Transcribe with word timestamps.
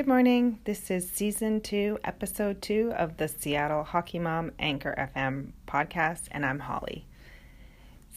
Good 0.00 0.08
morning. 0.08 0.60
This 0.64 0.90
is 0.90 1.10
season 1.10 1.60
two, 1.60 1.98
episode 2.04 2.62
two 2.62 2.90
of 2.96 3.18
the 3.18 3.28
Seattle 3.28 3.84
Hockey 3.84 4.18
Mom 4.18 4.50
Anchor 4.58 4.94
FM 5.14 5.52
podcast, 5.68 6.22
and 6.30 6.46
I'm 6.46 6.60
Holly. 6.60 7.04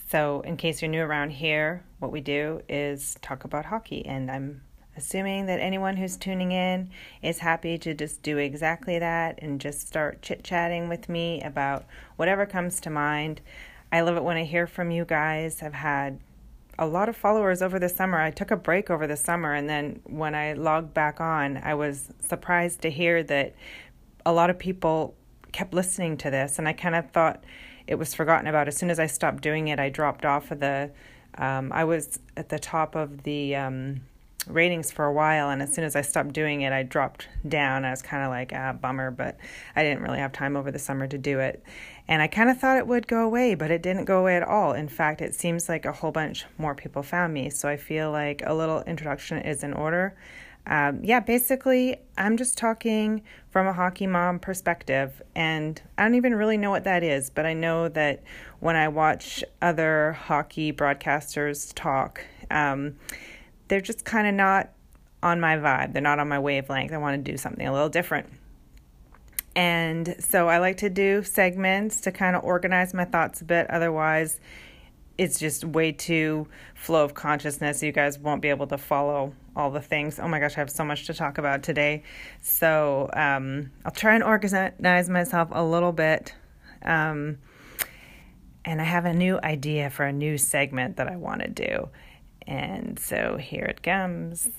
So, 0.07 0.39
in 0.45 0.55
case 0.55 0.81
you're 0.81 0.89
new 0.89 1.01
around 1.01 1.31
here, 1.31 1.83
what 1.99 2.09
we 2.09 2.21
do 2.21 2.61
is 2.69 3.17
talk 3.21 3.43
about 3.43 3.65
hockey, 3.65 4.05
and 4.05 4.31
I'm 4.31 4.61
assuming 4.95 5.47
that 5.47 5.59
anyone 5.59 5.97
who's 5.97 6.15
tuning 6.15 6.53
in 6.53 6.89
is 7.21 7.39
happy 7.39 7.77
to 7.79 7.93
just 7.93 8.23
do 8.23 8.37
exactly 8.37 8.97
that 8.99 9.39
and 9.41 9.59
just 9.59 9.85
start 9.85 10.21
chit 10.21 10.41
chatting 10.41 10.87
with 10.87 11.09
me 11.09 11.41
about 11.41 11.83
whatever 12.15 12.45
comes 12.45 12.79
to 12.79 12.89
mind. 12.89 13.41
I 13.91 13.99
love 13.99 14.15
it 14.15 14.23
when 14.23 14.37
I 14.37 14.45
hear 14.45 14.67
from 14.67 14.89
you 14.89 15.03
guys. 15.03 15.61
I've 15.61 15.73
had 15.73 16.21
a 16.79 16.85
lot 16.85 17.09
of 17.09 17.15
followers 17.15 17.61
over 17.61 17.79
the 17.79 17.89
summer. 17.89 18.19
I 18.19 18.31
took 18.31 18.51
a 18.51 18.57
break 18.57 18.89
over 18.89 19.07
the 19.07 19.17
summer, 19.17 19.53
and 19.53 19.69
then 19.69 19.99
when 20.05 20.35
I 20.35 20.53
logged 20.53 20.93
back 20.93 21.21
on, 21.21 21.57
I 21.57 21.73
was 21.75 22.09
surprised 22.19 22.81
to 22.81 22.89
hear 22.89 23.23
that 23.23 23.55
a 24.25 24.33
lot 24.33 24.49
of 24.49 24.57
people 24.57 25.15
kept 25.51 25.73
listening 25.73 26.17
to 26.17 26.31
this, 26.31 26.57
and 26.57 26.67
I 26.67 26.73
kind 26.73 26.95
of 26.95 27.11
thought 27.11 27.43
it 27.87 27.95
was 27.95 28.13
forgotten 28.13 28.47
about. 28.47 28.67
As 28.67 28.77
soon 28.77 28.89
as 28.89 28.99
I 28.99 29.07
stopped 29.07 29.43
doing 29.43 29.67
it, 29.67 29.79
I 29.79 29.89
dropped 29.89 30.25
off 30.25 30.51
of 30.51 30.59
the. 30.59 30.91
Um, 31.37 31.71
I 31.71 31.83
was 31.83 32.19
at 32.37 32.49
the 32.49 32.59
top 32.59 32.95
of 32.95 33.23
the 33.23 33.55
um, 33.55 34.01
ratings 34.47 34.91
for 34.91 35.05
a 35.05 35.13
while, 35.13 35.49
and 35.49 35.61
as 35.61 35.73
soon 35.73 35.83
as 35.83 35.95
I 35.95 36.01
stopped 36.01 36.33
doing 36.33 36.61
it, 36.61 36.73
I 36.73 36.83
dropped 36.83 37.27
down. 37.47 37.85
I 37.85 37.91
was 37.91 38.01
kind 38.01 38.23
of 38.23 38.29
like, 38.29 38.51
ah, 38.53 38.73
bummer, 38.73 39.11
but 39.11 39.37
I 39.75 39.83
didn't 39.83 40.03
really 40.03 40.19
have 40.19 40.31
time 40.31 40.55
over 40.55 40.71
the 40.71 40.79
summer 40.79 41.07
to 41.07 41.17
do 41.17 41.39
it. 41.39 41.63
And 42.07 42.21
I 42.21 42.27
kind 42.27 42.49
of 42.49 42.59
thought 42.59 42.77
it 42.77 42.87
would 42.87 43.07
go 43.07 43.23
away, 43.23 43.55
but 43.55 43.71
it 43.71 43.81
didn't 43.81 44.05
go 44.05 44.19
away 44.19 44.35
at 44.35 44.43
all. 44.43 44.73
In 44.73 44.87
fact, 44.87 45.21
it 45.21 45.33
seems 45.33 45.69
like 45.69 45.85
a 45.85 45.91
whole 45.91 46.11
bunch 46.11 46.45
more 46.57 46.75
people 46.75 47.03
found 47.03 47.33
me. 47.33 47.49
So 47.49 47.69
I 47.69 47.77
feel 47.77 48.11
like 48.11 48.41
a 48.45 48.53
little 48.53 48.81
introduction 48.81 49.37
is 49.39 49.63
in 49.63 49.73
order. 49.73 50.15
Um, 50.65 51.01
yeah, 51.03 51.19
basically, 51.19 51.97
I'm 52.17 52.37
just 52.37 52.57
talking 52.57 53.21
from 53.49 53.67
a 53.67 53.73
hockey 53.73 54.07
mom 54.07 54.39
perspective, 54.39 55.21
and 55.35 55.81
I 55.97 56.03
don't 56.03 56.15
even 56.15 56.35
really 56.35 56.57
know 56.57 56.71
what 56.71 56.85
that 56.85 57.03
is, 57.03 57.29
but 57.29 57.45
I 57.45 57.53
know 57.53 57.89
that 57.89 58.23
when 58.61 58.77
I 58.77 58.87
watch 58.87 59.43
other 59.61 60.13
hockey 60.13 60.71
broadcasters 60.71 61.73
talk, 61.75 62.23
um, 62.49 62.95
they're 63.73 63.81
just 63.81 64.05
kind 64.05 64.27
of 64.27 64.35
not 64.35 64.69
on 65.23 65.39
my 65.39 65.57
vibe. 65.57 65.93
They're 65.93 66.01
not 66.03 66.19
on 66.19 66.27
my 66.27 66.37
wavelength. 66.37 66.93
I 66.93 66.99
want 66.99 67.25
to 67.25 67.31
do 67.31 67.37
something 67.39 67.65
a 67.65 67.73
little 67.73 67.89
different. 67.89 68.29
And 69.55 70.15
so 70.19 70.47
I 70.47 70.59
like 70.59 70.77
to 70.77 70.91
do 70.91 71.23
segments 71.23 72.01
to 72.01 72.11
kind 72.11 72.35
of 72.35 72.43
organize 72.43 72.93
my 72.93 73.03
thoughts 73.03 73.41
a 73.41 73.45
bit. 73.45 73.67
Otherwise, 73.71 74.39
it's 75.17 75.39
just 75.39 75.65
way 75.65 75.91
too 75.91 76.47
flow 76.75 77.03
of 77.03 77.15
consciousness. 77.15 77.81
You 77.81 77.91
guys 77.91 78.19
won't 78.19 78.43
be 78.43 78.49
able 78.49 78.67
to 78.67 78.77
follow 78.77 79.33
all 79.55 79.71
the 79.71 79.81
things. 79.81 80.19
Oh 80.19 80.27
my 80.27 80.39
gosh, 80.39 80.55
I 80.55 80.59
have 80.59 80.69
so 80.69 80.85
much 80.85 81.07
to 81.07 81.15
talk 81.15 81.39
about 81.39 81.63
today. 81.63 82.03
So 82.43 83.09
um, 83.13 83.71
I'll 83.85 83.91
try 83.91 84.13
and 84.13 84.23
organize 84.23 85.09
myself 85.09 85.49
a 85.51 85.63
little 85.63 85.93
bit. 85.93 86.35
Um, 86.83 87.39
and 88.65 88.79
I 88.79 88.83
have 88.83 89.05
a 89.05 89.13
new 89.15 89.39
idea 89.43 89.89
for 89.89 90.05
a 90.05 90.13
new 90.13 90.37
segment 90.37 90.97
that 90.97 91.07
I 91.07 91.15
want 91.15 91.41
to 91.41 91.47
do. 91.47 91.89
And 92.47 92.99
so 92.99 93.37
here 93.37 93.65
it 93.65 93.83
comes. 93.83 94.49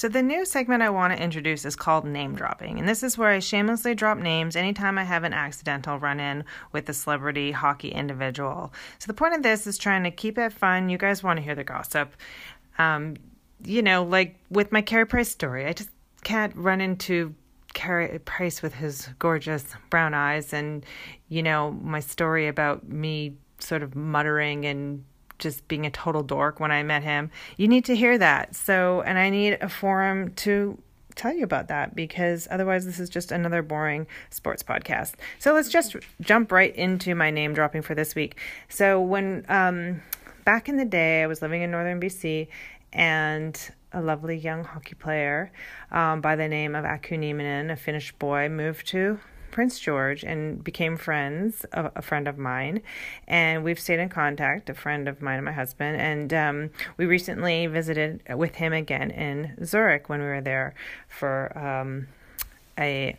So, 0.00 0.08
the 0.08 0.22
new 0.22 0.46
segment 0.46 0.82
I 0.82 0.88
want 0.88 1.12
to 1.12 1.22
introduce 1.22 1.66
is 1.66 1.76
called 1.76 2.06
name 2.06 2.34
dropping. 2.34 2.78
And 2.78 2.88
this 2.88 3.02
is 3.02 3.18
where 3.18 3.28
I 3.28 3.38
shamelessly 3.38 3.94
drop 3.94 4.16
names 4.16 4.56
anytime 4.56 4.96
I 4.96 5.04
have 5.04 5.24
an 5.24 5.34
accidental 5.34 5.98
run 5.98 6.18
in 6.18 6.44
with 6.72 6.88
a 6.88 6.94
celebrity 6.94 7.52
hockey 7.52 7.90
individual. 7.90 8.72
So, 8.98 9.08
the 9.08 9.12
point 9.12 9.34
of 9.34 9.42
this 9.42 9.66
is 9.66 9.76
trying 9.76 10.04
to 10.04 10.10
keep 10.10 10.38
it 10.38 10.54
fun. 10.54 10.88
You 10.88 10.96
guys 10.96 11.22
want 11.22 11.36
to 11.36 11.42
hear 11.42 11.54
the 11.54 11.64
gossip. 11.64 12.16
Um, 12.78 13.16
you 13.62 13.82
know, 13.82 14.02
like 14.02 14.36
with 14.48 14.72
my 14.72 14.80
Carey 14.80 15.06
Price 15.06 15.28
story, 15.28 15.66
I 15.66 15.74
just 15.74 15.90
can't 16.24 16.56
run 16.56 16.80
into 16.80 17.34
Carey 17.72 18.18
Price 18.20 18.62
with 18.62 18.74
his 18.74 19.08
gorgeous 19.18 19.64
brown 19.90 20.14
eyes 20.14 20.52
and, 20.52 20.84
you 21.28 21.42
know, 21.42 21.72
my 21.82 22.00
story 22.00 22.48
about 22.48 22.88
me 22.88 23.34
sort 23.58 23.82
of 23.82 23.94
muttering 23.94 24.64
and 24.64 25.04
just 25.38 25.66
being 25.68 25.86
a 25.86 25.90
total 25.90 26.22
dork 26.22 26.60
when 26.60 26.70
I 26.70 26.82
met 26.82 27.02
him. 27.02 27.30
You 27.56 27.68
need 27.68 27.84
to 27.86 27.96
hear 27.96 28.18
that. 28.18 28.54
So, 28.54 29.02
and 29.02 29.18
I 29.18 29.30
need 29.30 29.58
a 29.60 29.68
forum 29.68 30.34
to 30.36 30.80
tell 31.14 31.34
you 31.34 31.44
about 31.44 31.68
that 31.68 31.94
because 31.94 32.46
otherwise 32.50 32.84
this 32.84 32.98
is 32.98 33.08
just 33.08 33.32
another 33.32 33.62
boring 33.62 34.06
sports 34.30 34.62
podcast. 34.62 35.14
So 35.38 35.52
let's 35.52 35.68
just 35.68 35.96
jump 36.20 36.52
right 36.52 36.74
into 36.74 37.14
my 37.14 37.30
name 37.30 37.52
dropping 37.52 37.82
for 37.82 37.94
this 37.94 38.14
week. 38.14 38.38
So 38.68 39.00
when 39.00 39.44
um 39.48 40.02
back 40.44 40.68
in 40.68 40.76
the 40.76 40.84
day 40.84 41.22
I 41.22 41.26
was 41.26 41.42
living 41.42 41.62
in 41.62 41.70
northern 41.70 42.00
BC 42.00 42.48
and 42.92 43.70
a 43.92 44.00
lovely 44.00 44.36
young 44.36 44.64
hockey 44.64 44.94
player 44.94 45.52
um, 45.90 46.20
by 46.20 46.36
the 46.36 46.48
name 46.48 46.74
of 46.74 46.84
Aku 46.84 47.16
Nieminen, 47.16 47.70
a 47.70 47.76
Finnish 47.76 48.12
boy, 48.12 48.48
moved 48.48 48.86
to 48.88 49.18
Prince 49.50 49.80
George 49.80 50.22
and 50.22 50.62
became 50.62 50.96
friends, 50.96 51.66
a, 51.72 51.90
a, 51.96 52.02
friend 52.02 52.28
of 52.28 52.38
mine. 52.38 52.82
And 53.26 53.64
we've 53.64 53.80
stayed 53.80 53.98
in 53.98 54.08
contact, 54.08 54.70
a 54.70 54.74
friend 54.74 55.08
of 55.08 55.20
mine 55.20 55.36
and 55.36 55.44
my 55.44 55.52
husband. 55.52 56.00
And 56.00 56.32
um, 56.32 56.70
we 56.96 57.06
recently 57.06 57.66
visited 57.66 58.22
with 58.34 58.56
him 58.56 58.72
again 58.72 59.10
in 59.10 59.56
Zurich 59.64 60.08
when 60.08 60.20
we 60.20 60.26
were 60.26 60.40
there 60.40 60.74
for 61.08 61.56
um, 61.58 62.08
a 62.78 63.16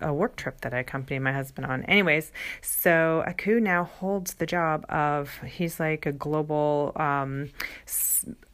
a 0.00 0.12
work 0.12 0.36
trip 0.36 0.62
that 0.62 0.72
I 0.72 0.78
accompanied 0.78 1.20
my 1.20 1.32
husband 1.32 1.66
on. 1.66 1.84
Anyways, 1.84 2.32
so 2.62 3.22
Aku 3.26 3.60
now 3.60 3.84
holds 3.84 4.34
the 4.34 4.46
job 4.46 4.84
of 4.88 5.38
he's 5.46 5.78
like 5.78 6.06
a 6.06 6.12
global 6.12 6.92
um, 6.96 7.50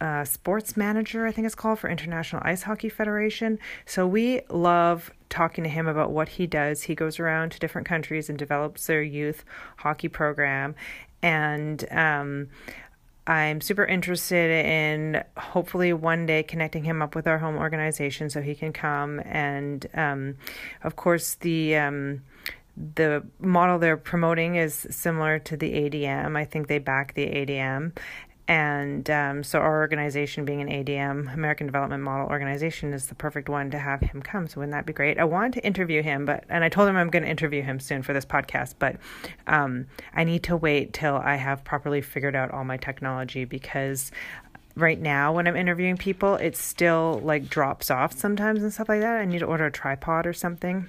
uh, 0.00 0.24
sports 0.24 0.76
manager, 0.76 1.26
I 1.26 1.32
think 1.32 1.46
it's 1.46 1.54
called 1.54 1.78
for 1.78 1.88
International 1.88 2.42
Ice 2.44 2.62
Hockey 2.62 2.88
Federation. 2.88 3.58
So 3.86 4.06
we 4.06 4.42
love 4.48 5.10
talking 5.28 5.64
to 5.64 5.70
him 5.70 5.86
about 5.86 6.10
what 6.10 6.28
he 6.28 6.46
does. 6.46 6.82
He 6.82 6.94
goes 6.94 7.18
around 7.18 7.52
to 7.52 7.58
different 7.58 7.86
countries 7.86 8.28
and 8.28 8.38
develops 8.38 8.86
their 8.86 9.02
youth 9.02 9.44
hockey 9.78 10.08
program. 10.08 10.74
And 11.22 11.84
um, 11.90 12.48
I'm 13.26 13.60
super 13.60 13.84
interested 13.84 14.50
in 14.66 15.24
hopefully 15.36 15.92
one 15.92 16.26
day 16.26 16.42
connecting 16.42 16.84
him 16.84 17.00
up 17.00 17.14
with 17.14 17.26
our 17.26 17.38
home 17.38 17.56
organization 17.56 18.28
so 18.28 18.42
he 18.42 18.54
can 18.54 18.72
come. 18.72 19.20
And 19.20 19.86
um, 19.94 20.36
of 20.82 20.96
course, 20.96 21.36
the 21.36 21.76
um, 21.76 22.22
the 22.76 23.24
model 23.38 23.78
they're 23.78 23.96
promoting 23.96 24.56
is 24.56 24.86
similar 24.90 25.38
to 25.38 25.56
the 25.56 25.72
ADM. 25.72 26.36
I 26.36 26.44
think 26.44 26.66
they 26.66 26.78
back 26.78 27.14
the 27.14 27.26
ADM, 27.26 27.96
and 28.46 29.08
um, 29.08 29.42
so, 29.42 29.58
our 29.58 29.80
organization, 29.80 30.44
being 30.44 30.60
an 30.60 30.68
ADM, 30.68 31.32
American 31.32 31.66
Development 31.66 32.02
Model 32.02 32.28
Organization, 32.28 32.92
is 32.92 33.06
the 33.06 33.14
perfect 33.14 33.48
one 33.48 33.70
to 33.70 33.78
have 33.78 34.00
him 34.00 34.20
come. 34.20 34.46
So, 34.48 34.60
wouldn't 34.60 34.72
that 34.72 34.84
be 34.84 34.92
great? 34.92 35.18
I 35.18 35.24
wanted 35.24 35.54
to 35.54 35.66
interview 35.66 36.02
him, 36.02 36.26
but 36.26 36.44
and 36.50 36.62
I 36.62 36.68
told 36.68 36.86
him 36.88 36.96
I'm 36.96 37.08
going 37.08 37.22
to 37.22 37.28
interview 37.28 37.62
him 37.62 37.80
soon 37.80 38.02
for 38.02 38.12
this 38.12 38.26
podcast, 38.26 38.74
but 38.78 38.96
um, 39.46 39.86
I 40.12 40.24
need 40.24 40.42
to 40.44 40.56
wait 40.56 40.92
till 40.92 41.16
I 41.16 41.36
have 41.36 41.64
properly 41.64 42.02
figured 42.02 42.36
out 42.36 42.50
all 42.50 42.64
my 42.64 42.76
technology 42.76 43.46
because 43.46 44.12
right 44.76 45.00
now 45.00 45.32
when 45.32 45.46
I'm 45.46 45.56
interviewing 45.56 45.96
people, 45.96 46.34
it 46.34 46.54
still 46.54 47.22
like 47.24 47.48
drops 47.48 47.90
off 47.90 48.12
sometimes 48.12 48.62
and 48.62 48.70
stuff 48.72 48.90
like 48.90 49.00
that. 49.00 49.16
I 49.16 49.24
need 49.24 49.38
to 49.38 49.46
order 49.46 49.66
a 49.66 49.72
tripod 49.72 50.26
or 50.26 50.34
something. 50.34 50.88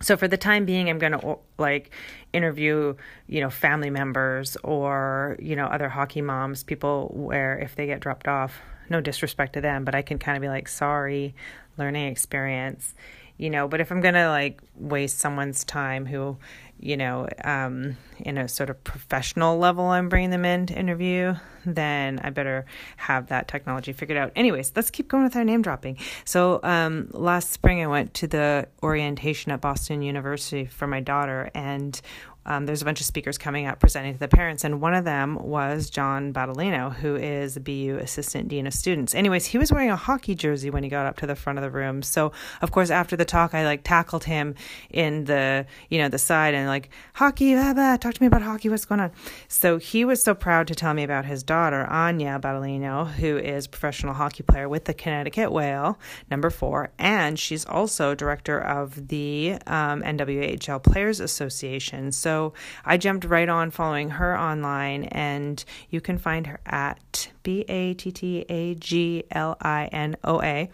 So 0.00 0.16
for 0.16 0.28
the 0.28 0.36
time 0.36 0.64
being, 0.64 0.90
I'm 0.90 0.98
going 0.98 1.12
to 1.12 1.38
like 1.58 1.90
interview, 2.32 2.94
you 3.26 3.40
know, 3.40 3.50
family 3.50 3.90
members 3.90 4.56
or, 4.62 5.36
you 5.40 5.56
know, 5.56 5.66
other 5.66 5.88
hockey 5.88 6.20
moms, 6.20 6.62
people 6.62 7.10
where 7.14 7.58
if 7.58 7.74
they 7.76 7.86
get 7.86 8.00
dropped 8.00 8.28
off, 8.28 8.60
no 8.90 9.00
disrespect 9.00 9.54
to 9.54 9.60
them, 9.60 9.84
but 9.84 9.94
I 9.94 10.02
can 10.02 10.18
kind 10.18 10.36
of 10.36 10.42
be 10.42 10.48
like, 10.48 10.68
sorry, 10.68 11.34
learning 11.78 12.08
experience, 12.08 12.94
you 13.38 13.50
know, 13.50 13.68
but 13.68 13.80
if 13.80 13.90
I'm 13.90 14.00
going 14.00 14.14
to 14.14 14.28
like 14.28 14.60
waste 14.74 15.18
someone's 15.18 15.64
time 15.64 16.06
who, 16.06 16.36
you 16.78 16.96
know, 16.96 17.28
um, 17.42 17.96
in 18.18 18.38
a 18.38 18.48
sort 18.48 18.70
of 18.70 18.82
professional 18.84 19.58
level, 19.58 19.86
I'm 19.86 20.08
bringing 20.08 20.30
them 20.30 20.44
in 20.44 20.66
to 20.66 20.78
interview, 20.78 21.34
then 21.64 22.20
I 22.22 22.30
better 22.30 22.66
have 22.96 23.28
that 23.28 23.48
technology 23.48 23.92
figured 23.92 24.18
out. 24.18 24.32
Anyways, 24.36 24.72
let's 24.76 24.90
keep 24.90 25.08
going 25.08 25.24
with 25.24 25.36
our 25.36 25.44
name 25.44 25.62
dropping. 25.62 25.98
So, 26.24 26.60
um, 26.62 27.08
last 27.12 27.50
spring, 27.50 27.82
I 27.82 27.86
went 27.86 28.14
to 28.14 28.26
the 28.26 28.68
orientation 28.82 29.52
at 29.52 29.60
Boston 29.60 30.02
University 30.02 30.66
for 30.66 30.86
my 30.86 31.00
daughter, 31.00 31.50
and 31.54 32.00
um, 32.46 32.64
there's 32.64 32.80
a 32.80 32.84
bunch 32.84 33.00
of 33.00 33.06
speakers 33.06 33.38
coming 33.38 33.66
up 33.66 33.80
presenting 33.80 34.14
to 34.14 34.20
the 34.20 34.28
parents, 34.28 34.62
and 34.62 34.80
one 34.80 34.94
of 34.94 35.04
them 35.04 35.34
was 35.34 35.90
John 35.90 36.32
Battaglino, 36.32 36.94
who 36.94 37.16
is 37.16 37.54
the 37.54 37.60
BU 37.60 37.98
Assistant 38.00 38.46
Dean 38.46 38.68
of 38.68 38.72
Students. 38.72 39.16
Anyways, 39.16 39.46
he 39.46 39.58
was 39.58 39.72
wearing 39.72 39.90
a 39.90 39.96
hockey 39.96 40.36
jersey 40.36 40.70
when 40.70 40.84
he 40.84 40.88
got 40.88 41.06
up 41.06 41.16
to 41.18 41.26
the 41.26 41.34
front 41.34 41.58
of 41.58 41.64
the 41.64 41.70
room. 41.70 42.02
So, 42.02 42.30
of 42.62 42.70
course, 42.70 42.88
after 42.88 43.16
the 43.16 43.24
talk, 43.24 43.52
I 43.52 43.64
like 43.64 43.82
tackled 43.82 44.24
him 44.24 44.54
in 44.90 45.24
the 45.24 45.66
you 45.90 45.98
know 45.98 46.08
the 46.08 46.18
side 46.18 46.54
and 46.54 46.68
like 46.68 46.90
hockey, 47.14 47.54
blah, 47.54 47.74
blah, 47.74 47.96
talk 47.96 48.14
to 48.14 48.22
me 48.22 48.28
about 48.28 48.42
hockey. 48.42 48.68
What's 48.68 48.84
going 48.84 49.00
on? 49.00 49.10
So 49.48 49.78
he 49.78 50.04
was 50.04 50.22
so 50.22 50.32
proud 50.32 50.68
to 50.68 50.76
tell 50.76 50.94
me 50.94 51.02
about 51.02 51.24
his 51.24 51.42
daughter 51.42 51.84
Anya 51.86 52.38
Battaglino, 52.40 53.10
who 53.10 53.36
is 53.38 53.66
professional 53.66 54.14
hockey 54.14 54.44
player 54.44 54.68
with 54.68 54.84
the 54.84 54.94
Connecticut 54.94 55.50
Whale, 55.50 55.98
number 56.30 56.50
four, 56.50 56.92
and 56.96 57.40
she's 57.40 57.64
also 57.64 58.14
director 58.14 58.60
of 58.60 59.08
the 59.08 59.58
um, 59.66 60.02
NWHL 60.02 60.80
Players 60.84 61.18
Association. 61.18 62.12
So 62.12 62.35
So 62.36 62.52
I 62.84 62.98
jumped 62.98 63.24
right 63.24 63.48
on 63.48 63.70
following 63.70 64.10
her 64.10 64.38
online, 64.38 65.04
and 65.04 65.64
you 65.88 66.02
can 66.02 66.18
find 66.18 66.46
her 66.46 66.60
at 66.66 67.30
B 67.42 67.64
A 67.66 67.94
T 67.94 68.12
T 68.12 68.44
A 68.50 68.74
G 68.74 69.24
L 69.30 69.56
I 69.62 69.86
N 69.86 70.16
O 70.22 70.42
A 70.42 70.68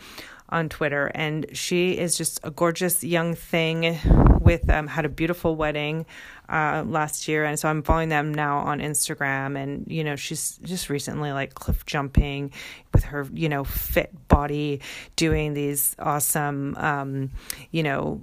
on 0.49 0.69
Twitter, 0.69 1.13
and 1.15 1.47
she 1.53 1.93
is 1.93 2.17
just 2.17 2.41
a 2.43 2.51
gorgeous 2.51 3.05
young 3.05 3.37
thing 3.37 3.97
with 4.41 4.69
um, 4.69 4.89
had 4.89 5.05
a 5.05 5.09
beautiful 5.09 5.55
wedding 5.55 6.05
uh, 6.49 6.83
last 6.85 7.29
year, 7.29 7.45
and 7.45 7.57
so 7.57 7.69
I'm 7.69 7.85
following 7.85 8.09
them 8.09 8.35
now 8.35 8.59
on 8.59 8.81
Instagram. 8.81 9.57
And 9.57 9.87
you 9.87 10.03
know, 10.03 10.17
she's 10.17 10.59
just 10.65 10.91
recently 10.91 11.31
like 11.31 11.55
cliff 11.55 11.87
jumping 11.87 12.51
with 12.93 13.05
her 13.05 13.29
you 13.33 13.49
know 13.49 13.63
fit 13.63 14.11
body, 14.27 14.81
doing 15.15 15.55
these 15.55 15.95
awesome 16.01 16.77
um, 16.77 17.31
you 17.71 17.85
know, 17.85 18.21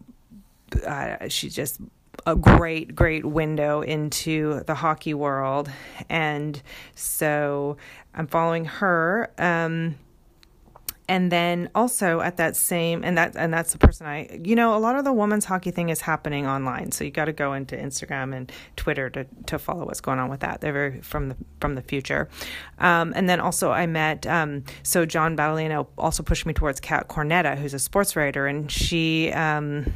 uh, 0.86 1.30
she's 1.30 1.56
just 1.56 1.80
a 2.29 2.35
great, 2.35 2.95
great 2.95 3.25
window 3.25 3.81
into 3.81 4.61
the 4.65 4.75
hockey 4.75 5.13
world. 5.13 5.71
And 6.09 6.61
so 6.95 7.77
I'm 8.13 8.27
following 8.27 8.65
her. 8.65 9.31
Um, 9.37 9.95
and 11.09 11.31
then 11.31 11.71
also 11.73 12.21
at 12.21 12.37
that 12.37 12.55
same 12.55 13.03
and 13.03 13.17
that 13.17 13.35
and 13.35 13.51
that's 13.51 13.71
the 13.73 13.79
person 13.79 14.05
I 14.05 14.39
you 14.43 14.55
know 14.55 14.75
a 14.75 14.77
lot 14.77 14.95
of 14.95 15.03
the 15.05 15.11
women's 15.11 15.43
hockey 15.43 15.71
thing 15.71 15.89
is 15.89 16.01
happening 16.01 16.45
online 16.45 16.91
so 16.91 17.03
you 17.03 17.09
got 17.09 17.25
to 17.25 17.33
go 17.33 17.53
into 17.53 17.75
Instagram 17.75 18.35
and 18.35 18.51
Twitter 18.75 19.09
to 19.09 19.25
to 19.47 19.57
follow 19.57 19.85
what's 19.85 20.01
going 20.01 20.19
on 20.19 20.29
with 20.29 20.41
that 20.41 20.61
they're 20.61 20.71
very 20.71 21.01
from 21.01 21.29
the 21.29 21.35
from 21.59 21.73
the 21.73 21.81
future 21.81 22.29
um, 22.77 23.11
and 23.15 23.27
then 23.27 23.39
also 23.39 23.71
I 23.71 23.87
met 23.87 24.27
um, 24.27 24.63
so 24.83 25.05
John 25.07 25.35
Battaglino 25.35 25.87
also 25.97 26.21
pushed 26.21 26.45
me 26.45 26.53
towards 26.53 26.79
Kat 26.79 27.09
Cornetta 27.09 27.57
who's 27.57 27.73
a 27.73 27.79
sports 27.79 28.15
writer 28.15 28.45
and 28.45 28.71
she 28.71 29.31
um, 29.31 29.91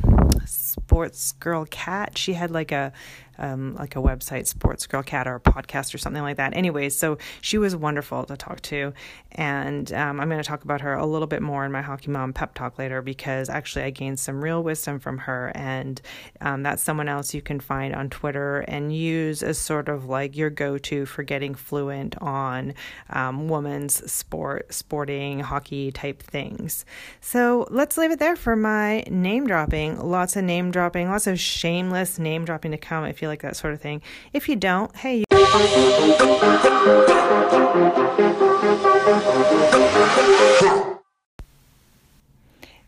sports 0.74 1.32
girl 1.34 1.66
cat 1.70 2.18
she 2.18 2.34
had 2.34 2.52
like 2.52 2.72
a 2.72 2.92
um, 3.38 3.76
like 3.76 3.96
a 3.96 4.00
website, 4.00 4.48
Sports 4.48 4.88
Girl 4.88 5.04
Cat, 5.04 5.28
or 5.28 5.36
a 5.36 5.40
podcast 5.40 5.94
or 5.94 5.98
something 5.98 6.22
like 6.22 6.38
that. 6.38 6.56
Anyways, 6.56 6.96
so 6.96 7.18
she 7.42 7.58
was 7.58 7.76
wonderful 7.76 8.24
to 8.26 8.38
talk 8.38 8.62
to. 8.62 8.94
And 9.32 9.92
um, 9.94 10.20
I'm 10.20 10.30
going 10.30 10.42
to 10.42 10.48
talk 10.48 10.64
about 10.64 10.82
her 10.82 10.94
a 10.94 11.06
little 11.06 11.28
bit 11.28 11.42
more 11.42 11.66
in 11.66 11.72
my 11.72 11.82
Hockey 11.82 12.12
Mom 12.12 12.34
pep 12.34 12.54
talk 12.54 12.78
later 12.78 13.02
because 13.02 13.50
actually 13.50 13.86
I 13.86 13.90
gained 13.90 14.20
some 14.20 14.44
real 14.44 14.64
wisdom 14.64 15.00
from 15.00 15.18
her. 15.20 15.52
And 15.56 16.00
um, 16.42 16.64
that's 16.64 16.84
someone 16.84 17.10
else 17.10 17.34
you 17.34 17.42
can 17.42 17.60
find 17.60 17.96
on 17.96 18.10
Twitter 18.10 18.60
and 18.60 18.96
use 18.96 19.42
as 19.42 19.58
sort 19.58 19.90
of 19.90 20.06
like 20.06 20.38
your 20.38 20.50
go 20.50 20.78
to 20.78 21.06
for 21.06 21.24
getting 21.24 21.56
fluent 21.56 22.16
on 22.22 22.76
um, 23.10 23.48
women's 23.48 24.12
sport, 24.12 24.72
sporting, 24.74 25.40
hockey 25.40 25.92
type 25.92 26.22
things. 26.22 26.86
So 27.20 27.68
let's 27.72 27.98
leave 27.98 28.12
it 28.12 28.20
there 28.20 28.36
for 28.36 28.56
my 28.56 29.04
name 29.10 29.48
dropping. 29.48 30.00
Lots 30.00 30.36
of 30.36 30.44
name 30.44 30.63
dropping, 30.72 31.10
lots 31.10 31.28
of 31.28 31.40
shameless 31.40 32.20
name 32.20 32.46
dropping 32.46 32.72
to 32.72 32.78
come 32.78 33.06
if 33.06 33.22
you 33.22 33.28
like 33.28 33.42
that 33.42 33.56
sort 33.56 33.74
of 33.74 33.82
thing. 33.82 34.02
If 34.34 34.50
you 34.50 34.56
don't, 34.56 34.96
hey. 34.96 35.24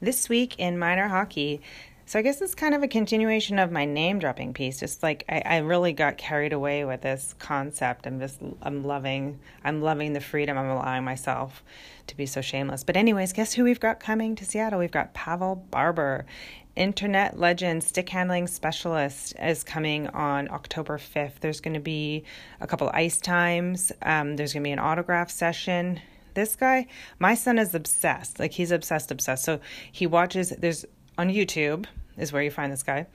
This 0.02 0.30
week 0.30 0.60
in 0.60 0.78
minor 0.78 1.08
hockey, 1.08 1.62
so 2.08 2.20
I 2.20 2.22
guess 2.22 2.40
it's 2.40 2.54
kind 2.54 2.76
of 2.76 2.84
a 2.84 2.88
continuation 2.88 3.58
of 3.58 3.72
my 3.72 3.86
name 3.86 4.20
dropping 4.20 4.54
piece. 4.54 4.80
Just 4.80 5.02
like 5.02 5.26
I, 5.28 5.42
I, 5.44 5.58
really 5.58 5.92
got 5.92 6.18
carried 6.18 6.54
away 6.54 6.86
with 6.86 7.02
this 7.02 7.34
concept. 7.40 8.06
I'm 8.06 8.20
just 8.20 8.40
I'm 8.62 8.84
loving 8.84 9.40
I'm 9.64 9.82
loving 9.82 10.14
the 10.14 10.22
freedom 10.22 10.56
I'm 10.56 10.70
allowing 10.70 11.04
myself 11.04 11.64
to 12.06 12.16
be 12.16 12.28
so 12.28 12.42
shameless. 12.42 12.84
But 12.84 12.96
anyways, 12.96 13.34
guess 13.34 13.54
who 13.54 13.64
we've 13.64 13.80
got 13.80 14.00
coming 14.00 14.36
to 14.36 14.46
Seattle? 14.46 14.78
We've 14.78 14.92
got 14.92 15.16
Pavel 15.16 15.56
Barber 15.72 16.28
internet 16.76 17.40
legend 17.40 17.84
stick 17.84 18.10
handling 18.10 18.48
specialist 18.48 19.34
is 19.42 19.64
coming 19.64 20.08
on 20.08 20.50
October 20.50 20.98
5th. 20.98 21.40
There's 21.40 21.62
going 21.62 21.74
to 21.74 21.80
be 21.80 22.24
a 22.60 22.68
couple 22.68 22.90
ice 22.94 23.20
times. 23.20 23.92
Um, 24.02 24.36
there's 24.36 24.54
going 24.54 24.64
to 24.64 24.68
be 24.68 24.72
an 24.72 24.80
autograph 24.80 25.32
session. 25.32 26.02
This 26.34 26.56
guy, 26.56 26.88
my 27.20 27.34
son 27.36 27.58
is 27.58 27.74
obsessed. 27.74 28.40
Like 28.40 28.52
he's 28.52 28.72
obsessed, 28.72 29.12
obsessed. 29.12 29.44
So 29.44 29.60
he 29.92 30.06
watches. 30.06 30.50
There's 30.50 30.86
on 31.18 31.30
YouTube 31.30 31.86
is 32.18 32.34
where 32.34 32.44
you 32.44 32.52
find 32.52 32.72
this 32.72 32.84
guy. 32.84 33.08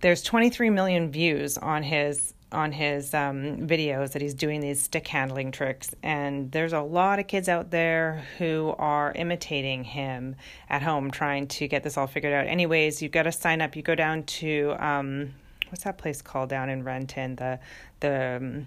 There's 0.00 0.22
23 0.22 0.70
million 0.70 1.10
views 1.10 1.58
on 1.58 1.82
his 1.82 2.34
on 2.52 2.72
his 2.72 3.14
um, 3.14 3.66
videos 3.66 4.12
that 4.12 4.22
he's 4.22 4.34
doing 4.34 4.60
these 4.60 4.82
stick 4.82 5.06
handling 5.06 5.52
tricks. 5.52 5.94
And 6.02 6.50
there's 6.52 6.72
a 6.72 6.80
lot 6.80 7.18
of 7.18 7.26
kids 7.26 7.48
out 7.48 7.70
there 7.70 8.24
who 8.38 8.74
are 8.78 9.12
imitating 9.14 9.84
him 9.84 10.36
at 10.68 10.82
home, 10.82 11.10
trying 11.10 11.46
to 11.48 11.68
get 11.68 11.82
this 11.82 11.96
all 11.96 12.06
figured 12.06 12.32
out. 12.32 12.46
Anyways, 12.46 13.02
you've 13.02 13.12
got 13.12 13.24
to 13.24 13.32
sign 13.32 13.60
up. 13.60 13.76
You 13.76 13.82
go 13.82 13.94
down 13.94 14.24
to 14.24 14.74
um, 14.78 15.34
what's 15.68 15.84
that 15.84 15.98
place 15.98 16.22
called 16.22 16.48
down 16.48 16.68
in 16.68 16.82
Renton? 16.84 17.36
The 17.36 17.60
the 18.00 18.36
um, 18.36 18.66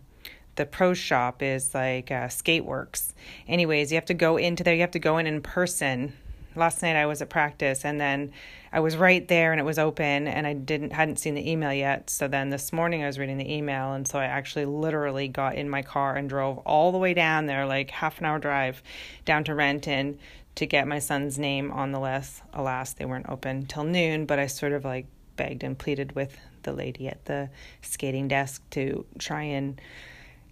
the 0.55 0.65
pro 0.65 0.93
shop 0.93 1.41
is 1.41 1.73
like 1.73 2.11
uh, 2.11 2.27
Skateworks. 2.27 3.13
Anyways, 3.47 3.91
you 3.91 3.95
have 3.95 4.05
to 4.05 4.13
go 4.13 4.37
into 4.37 4.63
there. 4.63 4.75
You 4.75 4.81
have 4.81 4.91
to 4.91 4.99
go 4.99 5.17
in 5.17 5.27
in 5.27 5.41
person 5.41 6.13
last 6.55 6.81
night 6.81 6.95
I 6.95 7.05
was 7.05 7.21
at 7.21 7.29
practice 7.29 7.85
and 7.85 7.99
then 7.99 8.31
I 8.71 8.79
was 8.79 8.97
right 8.97 9.27
there 9.27 9.51
and 9.51 9.59
it 9.59 9.63
was 9.63 9.77
open 9.77 10.27
and 10.27 10.47
I 10.47 10.53
didn't 10.53 10.93
hadn't 10.93 11.19
seen 11.19 11.35
the 11.35 11.49
email 11.49 11.73
yet. 11.73 12.09
So 12.09 12.27
then 12.27 12.49
this 12.49 12.73
morning 12.73 13.03
I 13.03 13.07
was 13.07 13.19
reading 13.19 13.37
the 13.37 13.53
email 13.53 13.93
and 13.93 14.07
so 14.07 14.19
I 14.19 14.25
actually 14.25 14.65
literally 14.65 15.27
got 15.27 15.55
in 15.55 15.69
my 15.69 15.81
car 15.81 16.15
and 16.15 16.27
drove 16.27 16.57
all 16.59 16.91
the 16.91 16.97
way 16.97 17.13
down 17.13 17.45
there, 17.45 17.65
like 17.65 17.91
half 17.91 18.19
an 18.19 18.25
hour 18.25 18.39
drive 18.39 18.81
down 19.25 19.43
to 19.45 19.55
Renton 19.55 20.17
to 20.55 20.65
get 20.65 20.87
my 20.87 20.99
son's 20.99 21.37
name 21.39 21.71
on 21.71 21.91
the 21.91 21.99
list. 21.99 22.41
Alas, 22.53 22.93
they 22.93 23.05
weren't 23.05 23.29
open 23.29 23.65
till 23.65 23.83
noon, 23.83 24.25
but 24.25 24.39
I 24.39 24.47
sort 24.47 24.71
of 24.71 24.85
like 24.85 25.07
begged 25.35 25.63
and 25.63 25.77
pleaded 25.77 26.13
with 26.15 26.37
the 26.63 26.73
lady 26.73 27.07
at 27.07 27.25
the 27.25 27.49
skating 27.81 28.27
desk 28.27 28.61
to 28.71 29.05
try 29.19 29.43
and 29.43 29.79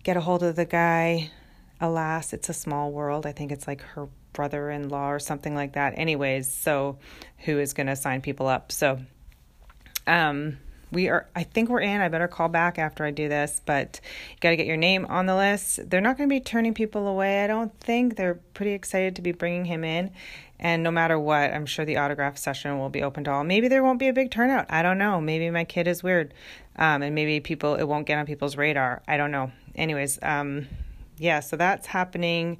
get 0.03 0.17
a 0.17 0.21
hold 0.21 0.43
of 0.43 0.55
the 0.55 0.65
guy. 0.65 1.31
Alas, 1.79 2.33
it's 2.33 2.49
a 2.49 2.53
small 2.53 2.91
world. 2.91 3.25
I 3.25 3.31
think 3.31 3.51
it's 3.51 3.67
like 3.67 3.81
her 3.81 4.07
brother 4.33 4.69
in 4.69 4.89
law 4.89 5.11
or 5.11 5.19
something 5.19 5.55
like 5.55 5.73
that. 5.73 5.93
Anyways, 5.97 6.51
so 6.51 6.97
who 7.39 7.59
is 7.59 7.73
going 7.73 7.87
to 7.87 7.95
sign 7.95 8.21
people 8.21 8.47
up? 8.47 8.71
So, 8.71 8.99
um, 10.07 10.57
we 10.91 11.07
are, 11.07 11.27
I 11.35 11.43
think 11.43 11.69
we're 11.69 11.81
in. 11.81 12.01
I 12.01 12.09
better 12.09 12.27
call 12.27 12.49
back 12.49 12.77
after 12.77 13.05
I 13.05 13.11
do 13.11 13.29
this, 13.29 13.61
but 13.65 14.01
you 14.29 14.37
got 14.41 14.49
to 14.49 14.57
get 14.57 14.65
your 14.65 14.77
name 14.77 15.05
on 15.05 15.25
the 15.25 15.35
list. 15.35 15.89
They're 15.89 16.01
not 16.01 16.17
going 16.17 16.29
to 16.29 16.33
be 16.33 16.41
turning 16.41 16.73
people 16.73 17.07
away, 17.07 17.43
I 17.43 17.47
don't 17.47 17.77
think. 17.79 18.17
They're 18.17 18.39
pretty 18.53 18.73
excited 18.73 19.15
to 19.15 19.21
be 19.21 19.31
bringing 19.31 19.65
him 19.65 19.83
in. 19.83 20.11
And 20.59 20.83
no 20.83 20.91
matter 20.91 21.17
what, 21.17 21.51
I'm 21.53 21.65
sure 21.65 21.85
the 21.85 21.97
autograph 21.97 22.37
session 22.37 22.77
will 22.77 22.89
be 22.89 23.01
open 23.01 23.23
to 23.23 23.31
all. 23.31 23.43
Maybe 23.43 23.67
there 23.67 23.83
won't 23.83 23.99
be 23.99 24.09
a 24.09 24.13
big 24.13 24.29
turnout. 24.29 24.67
I 24.69 24.83
don't 24.83 24.97
know. 24.97 25.19
Maybe 25.19 25.49
my 25.49 25.63
kid 25.63 25.87
is 25.87 26.03
weird. 26.03 26.33
Um, 26.75 27.01
and 27.01 27.15
maybe 27.15 27.39
people, 27.39 27.75
it 27.75 27.83
won't 27.83 28.05
get 28.05 28.19
on 28.19 28.25
people's 28.25 28.57
radar. 28.57 29.01
I 29.07 29.17
don't 29.17 29.31
know. 29.31 29.51
Anyways, 29.75 30.19
um, 30.21 30.67
yeah, 31.17 31.39
so 31.39 31.55
that's 31.55 31.87
happening. 31.87 32.57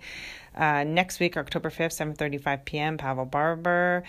Uh, 0.55 0.83
next 0.83 1.19
week, 1.19 1.37
October 1.37 1.69
5th, 1.69 2.15
7.35 2.17 2.65
p.m., 2.65 2.97
Pavel 2.97 3.25
Barber. 3.25 4.03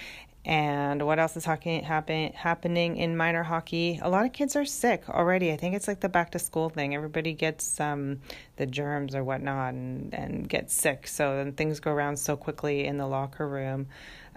And 0.45 1.07
what 1.07 1.21
else 1.21 1.37
is 1.37 1.45
hockey, 1.45 1.81
happen, 1.81 2.33
happening 2.33 2.97
in 2.97 3.17
minor 3.17 3.45
hockey? 3.45 4.01
A 4.03 4.11
lot 4.11 4.27
of 4.27 4.33
kids 4.33 4.57
are 4.57 4.65
sick 4.65 5.09
already. 5.09 5.53
I 5.53 5.57
think 5.57 5.77
it's 5.77 5.87
like 5.87 6.01
the 6.01 6.09
back 6.09 6.31
to 6.33 6.41
school 6.41 6.69
thing. 6.69 6.97
Everybody 6.97 7.33
gets 7.33 7.79
um, 7.79 8.21
the 8.57 8.67
germs 8.67 9.15
or 9.15 9.23
whatnot 9.23 9.75
and, 9.75 10.13
and 10.13 10.49
gets 10.49 10.75
sick. 10.75 11.07
So 11.07 11.37
then 11.37 11.53
things 11.53 11.79
go 11.79 11.93
around 11.93 12.17
so 12.17 12.37
quickly 12.37 12.87
in 12.87 12.97
the 12.97 13.07
locker 13.07 13.47
room. 13.47 13.87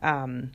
Um, 0.04 0.52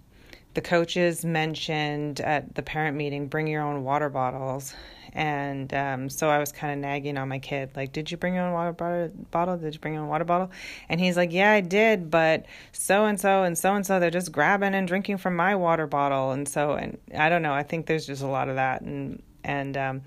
the 0.55 0.61
coaches 0.61 1.25
mentioned 1.25 2.21
at 2.21 2.55
the 2.55 2.63
parent 2.63 2.97
meeting 2.97 3.27
bring 3.27 3.47
your 3.47 3.63
own 3.63 3.85
water 3.85 4.09
bottles 4.09 4.75
and 5.13 5.73
um, 5.75 6.09
so 6.09 6.29
I 6.29 6.39
was 6.39 6.53
kind 6.53 6.73
of 6.73 6.79
nagging 6.79 7.19
on 7.19 7.29
my 7.29 7.39
kid, 7.39 7.71
like, 7.75 7.93
"Did 7.93 8.11
you 8.11 8.17
bring 8.17 8.35
your 8.35 8.45
own 8.45 8.53
water 8.53 9.11
bottle? 9.31 9.57
Did 9.57 9.75
you 9.75 9.81
bring 9.81 9.95
your 9.95 10.03
own 10.03 10.09
water 10.09 10.25
bottle?" 10.25 10.51
And 10.89 11.01
he's 11.01 11.17
like, 11.17 11.33
"Yeah, 11.33 11.53
I 11.53 11.61
did, 11.61 12.11
but 12.11 12.47
so 12.73 13.07
and 13.07 13.19
so 13.19 13.43
and 13.43 13.59
so 13.59 13.75
and 13.75 13.85
so 13.85 13.99
they're 13.99 14.11
just 14.11 14.31
grabbing 14.31 14.75
and 14.75 14.87
drinking 14.87 15.19
from 15.19 15.35
my 15.35 15.55
water 15.57 15.87
bottle." 15.87 16.31
And 16.33 16.49
so, 16.49 16.75
and 16.75 16.99
I 17.17 17.29
don't 17.29 17.43
know. 17.43 17.53
I 17.53 17.63
think 17.63 17.87
there's 17.87 18.07
just 18.07 18.23
a 18.23 18.27
lot 18.27 18.49
of 18.49 18.57
that, 18.57 18.83
and 18.83 19.23
and 19.43 19.77
um, 19.77 20.03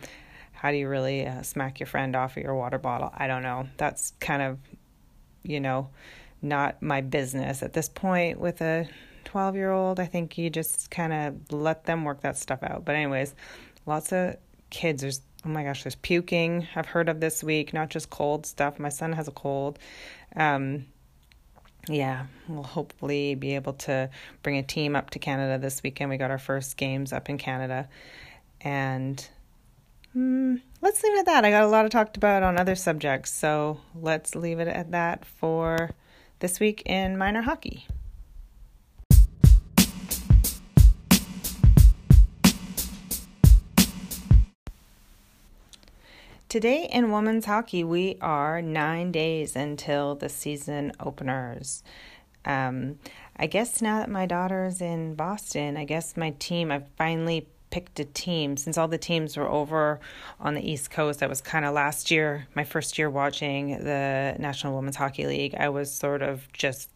how 0.53 0.71
do 0.71 0.77
you 0.77 0.87
really 0.87 1.27
uh, 1.27 1.41
smack 1.41 1.79
your 1.79 1.87
friend 1.87 2.15
off 2.15 2.37
of 2.37 2.43
your 2.43 2.55
water 2.55 2.77
bottle? 2.77 3.11
I 3.13 3.27
don't 3.27 3.43
know. 3.43 3.67
That's 3.77 4.13
kind 4.21 4.41
of, 4.41 4.59
you 5.43 5.59
know, 5.59 5.89
not 6.41 6.81
my 6.81 7.01
business 7.01 7.61
at 7.61 7.73
this 7.73 7.89
point 7.89 8.39
with 8.39 8.61
a 8.61 8.87
12 9.33 9.55
year 9.55 9.71
old. 9.71 9.99
I 9.99 10.05
think 10.05 10.37
you 10.37 10.51
just 10.51 10.91
kind 10.91 11.11
of 11.11 11.51
let 11.51 11.85
them 11.85 12.03
work 12.03 12.21
that 12.21 12.37
stuff 12.37 12.61
out. 12.61 12.85
But, 12.85 12.93
anyways, 12.93 13.33
lots 13.87 14.13
of 14.13 14.35
kids. 14.69 15.01
There's 15.01 15.21
oh 15.43 15.49
my 15.49 15.63
gosh, 15.63 15.81
there's 15.81 15.95
puking. 15.95 16.67
I've 16.75 16.85
heard 16.85 17.09
of 17.09 17.19
this 17.19 17.43
week, 17.43 17.73
not 17.73 17.89
just 17.89 18.11
cold 18.11 18.45
stuff. 18.45 18.77
My 18.77 18.89
son 18.89 19.11
has 19.13 19.27
a 19.27 19.31
cold. 19.31 19.79
Um, 20.35 20.85
yeah, 21.87 22.27
we'll 22.47 22.61
hopefully 22.61 23.33
be 23.33 23.55
able 23.55 23.73
to 23.73 24.11
bring 24.43 24.57
a 24.57 24.63
team 24.63 24.95
up 24.95 25.09
to 25.09 25.19
Canada 25.19 25.57
this 25.57 25.81
weekend. 25.81 26.11
We 26.11 26.17
got 26.17 26.29
our 26.29 26.37
first 26.37 26.77
games 26.77 27.11
up 27.11 27.27
in 27.27 27.39
Canada, 27.39 27.89
and 28.61 29.27
mm, 30.15 30.61
let's 30.79 31.01
leave 31.01 31.15
it 31.15 31.19
at 31.21 31.25
that. 31.25 31.43
I 31.43 31.49
got 31.49 31.63
a 31.63 31.67
lot 31.67 31.85
of 31.85 31.91
talked 31.91 32.17
about 32.17 32.43
on 32.43 32.59
other 32.59 32.75
subjects, 32.75 33.33
so 33.33 33.79
let's 33.95 34.35
leave 34.35 34.59
it 34.59 34.67
at 34.67 34.91
that 34.91 35.25
for 35.25 35.89
this 36.37 36.59
week 36.59 36.83
in 36.85 37.17
minor 37.17 37.41
hockey. 37.41 37.87
Today 46.53 46.87
in 46.91 47.09
women's 47.11 47.45
hockey, 47.45 47.83
we 47.83 48.15
are 48.21 48.61
nine 48.61 49.11
days 49.11 49.55
until 49.55 50.13
the 50.13 50.29
season 50.29 50.91
openers. 50.99 51.81
Um, 52.45 52.99
I 53.35 53.47
guess 53.47 53.81
now 53.81 54.01
that 54.01 54.09
my 54.11 54.27
daughter's 54.27 54.79
in 54.79 55.15
Boston, 55.15 55.77
I 55.77 55.85
guess 55.85 56.15
my 56.15 56.29
team, 56.37 56.71
I've 56.71 56.87
finally 56.95 57.47
picked 57.71 57.99
a 57.99 58.05
team 58.05 58.55
since 58.55 58.77
all 58.77 58.87
the 58.87 58.99
teams 58.99 59.35
were 59.35 59.49
over 59.49 59.99
on 60.39 60.53
the 60.53 60.61
East 60.61 60.91
Coast. 60.91 61.21
That 61.21 61.29
was 61.29 61.41
kind 61.41 61.65
of 61.65 61.73
last 61.73 62.11
year, 62.11 62.47
my 62.53 62.63
first 62.63 62.99
year 62.99 63.09
watching 63.09 63.83
the 63.83 64.35
National 64.37 64.75
Women's 64.75 64.97
Hockey 64.97 65.25
League. 65.25 65.55
I 65.57 65.69
was 65.69 65.91
sort 65.91 66.21
of 66.21 66.47
just 66.53 66.91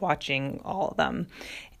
watching 0.00 0.60
all 0.64 0.88
of 0.88 0.96
them 0.96 1.28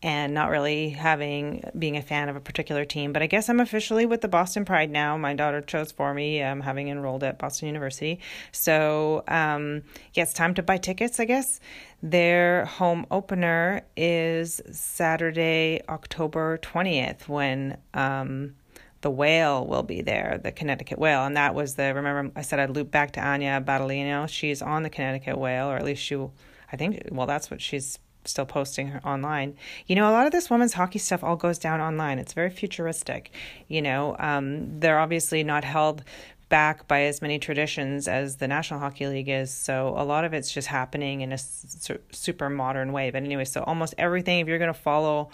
and 0.02 0.34
not 0.34 0.50
really 0.50 0.90
having 0.90 1.64
being 1.78 1.96
a 1.96 2.02
fan 2.02 2.28
of 2.28 2.36
a 2.36 2.40
particular 2.40 2.84
team. 2.84 3.12
But 3.12 3.22
I 3.22 3.26
guess 3.26 3.48
I'm 3.48 3.60
officially 3.60 4.06
with 4.06 4.20
the 4.20 4.28
Boston 4.28 4.64
Pride 4.64 4.90
now. 4.90 5.16
My 5.16 5.34
daughter 5.34 5.60
chose 5.60 5.92
for 5.92 6.12
me, 6.12 6.42
um, 6.42 6.60
having 6.60 6.88
enrolled 6.88 7.24
at 7.24 7.38
Boston 7.38 7.66
University. 7.68 8.20
So 8.52 9.24
um, 9.28 9.82
yeah, 10.14 10.24
it's 10.24 10.32
time 10.32 10.54
to 10.54 10.62
buy 10.62 10.76
tickets. 10.76 11.18
I 11.18 11.24
guess 11.24 11.60
their 12.02 12.66
home 12.66 13.06
opener 13.10 13.82
is 13.96 14.60
Saturday, 14.70 15.80
October 15.88 16.58
twentieth, 16.58 17.28
when. 17.28 17.76
Um, 17.94 18.54
the 19.02 19.10
whale 19.10 19.64
will 19.66 19.84
be 19.84 20.00
there, 20.00 20.40
the 20.42 20.50
Connecticut 20.50 20.98
whale. 20.98 21.24
And 21.26 21.36
that 21.36 21.54
was 21.54 21.74
the, 21.76 21.94
remember, 21.94 22.32
I 22.34 22.42
said 22.42 22.58
I'd 22.58 22.70
loop 22.70 22.90
back 22.90 23.12
to 23.12 23.20
Anya 23.20 23.60
Battaglino. 23.64 24.28
She's 24.28 24.62
on 24.62 24.82
the 24.82 24.90
Connecticut 24.90 25.38
whale, 25.38 25.70
or 25.70 25.76
at 25.76 25.84
least 25.84 26.02
she, 26.02 26.16
I 26.72 26.76
think, 26.76 27.02
well, 27.12 27.26
that's 27.26 27.48
what 27.48 27.60
she's 27.60 28.00
still 28.28 28.46
posting 28.46 28.88
her 28.88 29.06
online. 29.06 29.56
You 29.86 29.96
know, 29.96 30.08
a 30.08 30.12
lot 30.12 30.26
of 30.26 30.32
this 30.32 30.50
women's 30.50 30.74
hockey 30.74 30.98
stuff 30.98 31.22
all 31.24 31.36
goes 31.36 31.58
down 31.58 31.80
online. 31.80 32.18
It's 32.18 32.32
very 32.32 32.50
futuristic. 32.50 33.30
You 33.68 33.82
know, 33.82 34.16
um, 34.18 34.80
they're 34.80 34.98
obviously 34.98 35.42
not 35.42 35.64
held 35.64 36.02
back 36.48 36.86
by 36.86 37.02
as 37.02 37.20
many 37.20 37.38
traditions 37.38 38.06
as 38.06 38.36
the 38.36 38.46
National 38.46 38.78
Hockey 38.78 39.06
League 39.06 39.28
is. 39.28 39.52
So 39.52 39.94
a 39.96 40.04
lot 40.04 40.24
of 40.24 40.32
it's 40.32 40.52
just 40.52 40.68
happening 40.68 41.20
in 41.20 41.32
a 41.32 41.38
su- 41.38 41.98
super 42.12 42.48
modern 42.48 42.92
way. 42.92 43.10
But 43.10 43.24
anyway, 43.24 43.44
so 43.44 43.62
almost 43.62 43.94
everything, 43.98 44.40
if 44.40 44.48
you're 44.48 44.58
going 44.58 44.72
to 44.72 44.78
follow 44.78 45.30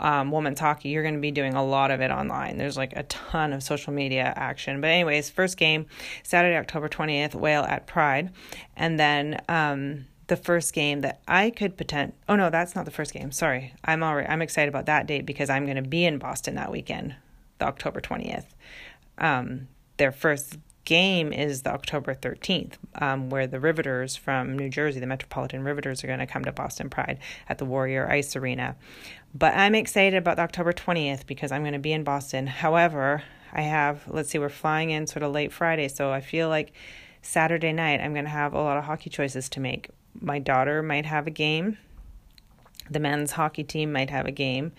um, 0.00 0.30
women's 0.30 0.60
hockey, 0.60 0.88
you're 0.88 1.02
going 1.02 1.16
to 1.16 1.20
be 1.20 1.30
doing 1.30 1.54
a 1.54 1.64
lot 1.64 1.90
of 1.90 2.00
it 2.00 2.10
online. 2.10 2.56
There's 2.56 2.76
like 2.76 2.94
a 2.96 3.02
ton 3.04 3.52
of 3.52 3.62
social 3.62 3.92
media 3.92 4.32
action. 4.36 4.80
But, 4.80 4.88
anyways, 4.88 5.28
first 5.28 5.56
game, 5.56 5.86
Saturday, 6.22 6.56
October 6.56 6.88
20th, 6.88 7.34
Whale 7.34 7.64
at 7.64 7.86
Pride. 7.86 8.30
And 8.76 8.98
then, 8.98 9.42
um, 9.48 10.06
the 10.28 10.36
first 10.36 10.72
game 10.72 11.00
that 11.00 11.20
I 11.26 11.50
could 11.50 11.76
pretend. 11.76 12.12
Oh 12.28 12.36
no, 12.36 12.48
that's 12.50 12.74
not 12.74 12.84
the 12.84 12.90
first 12.90 13.12
game. 13.12 13.32
Sorry, 13.32 13.74
I'm 13.84 14.02
already. 14.02 14.28
I'm 14.28 14.42
excited 14.42 14.68
about 14.68 14.86
that 14.86 15.06
date 15.06 15.26
because 15.26 15.50
I'm 15.50 15.64
going 15.64 15.82
to 15.82 15.88
be 15.88 16.04
in 16.04 16.18
Boston 16.18 16.54
that 16.54 16.70
weekend, 16.70 17.16
the 17.58 17.66
October 17.66 18.00
twentieth. 18.00 18.54
Um, 19.18 19.68
their 19.96 20.12
first 20.12 20.58
game 20.88 21.34
is 21.34 21.62
the 21.62 21.70
October 21.70 22.14
13th, 22.14 22.74
um, 22.94 23.28
where 23.28 23.46
the 23.46 23.60
Riveters 23.60 24.16
from 24.16 24.56
New 24.56 24.70
Jersey, 24.70 25.00
the 25.00 25.06
Metropolitan 25.06 25.62
Riveters, 25.62 26.02
are 26.02 26.06
going 26.06 26.18
to 26.18 26.26
come 26.26 26.46
to 26.46 26.52
Boston 26.52 26.88
Pride 26.88 27.18
at 27.46 27.58
the 27.58 27.66
Warrior 27.66 28.10
Ice 28.10 28.34
Arena. 28.36 28.74
But 29.34 29.54
I'm 29.54 29.74
excited 29.74 30.16
about 30.16 30.36
the 30.36 30.42
October 30.42 30.72
20th 30.72 31.26
because 31.26 31.52
I'm 31.52 31.60
going 31.60 31.74
to 31.74 31.78
be 31.78 31.92
in 31.92 32.04
Boston. 32.04 32.46
However, 32.46 33.22
I 33.52 33.62
have, 33.62 34.04
let's 34.08 34.30
see, 34.30 34.38
we're 34.38 34.48
flying 34.48 34.88
in 34.88 35.06
sort 35.06 35.22
of 35.22 35.32
late 35.32 35.52
Friday, 35.52 35.88
so 35.88 36.10
I 36.10 36.22
feel 36.22 36.48
like 36.48 36.72
Saturday 37.20 37.72
night 37.72 38.00
I'm 38.00 38.14
going 38.14 38.24
to 38.24 38.30
have 38.30 38.54
a 38.54 38.62
lot 38.62 38.78
of 38.78 38.84
hockey 38.84 39.10
choices 39.10 39.50
to 39.50 39.60
make 39.60 39.90
my 40.20 40.38
daughter 40.38 40.82
might 40.82 41.06
have 41.06 41.26
a 41.26 41.30
game, 41.30 41.78
the 42.90 43.00
men's 43.00 43.32
hockey 43.32 43.64
team 43.64 43.92
might 43.92 44.10
have 44.10 44.26
a 44.26 44.32
game, 44.32 44.72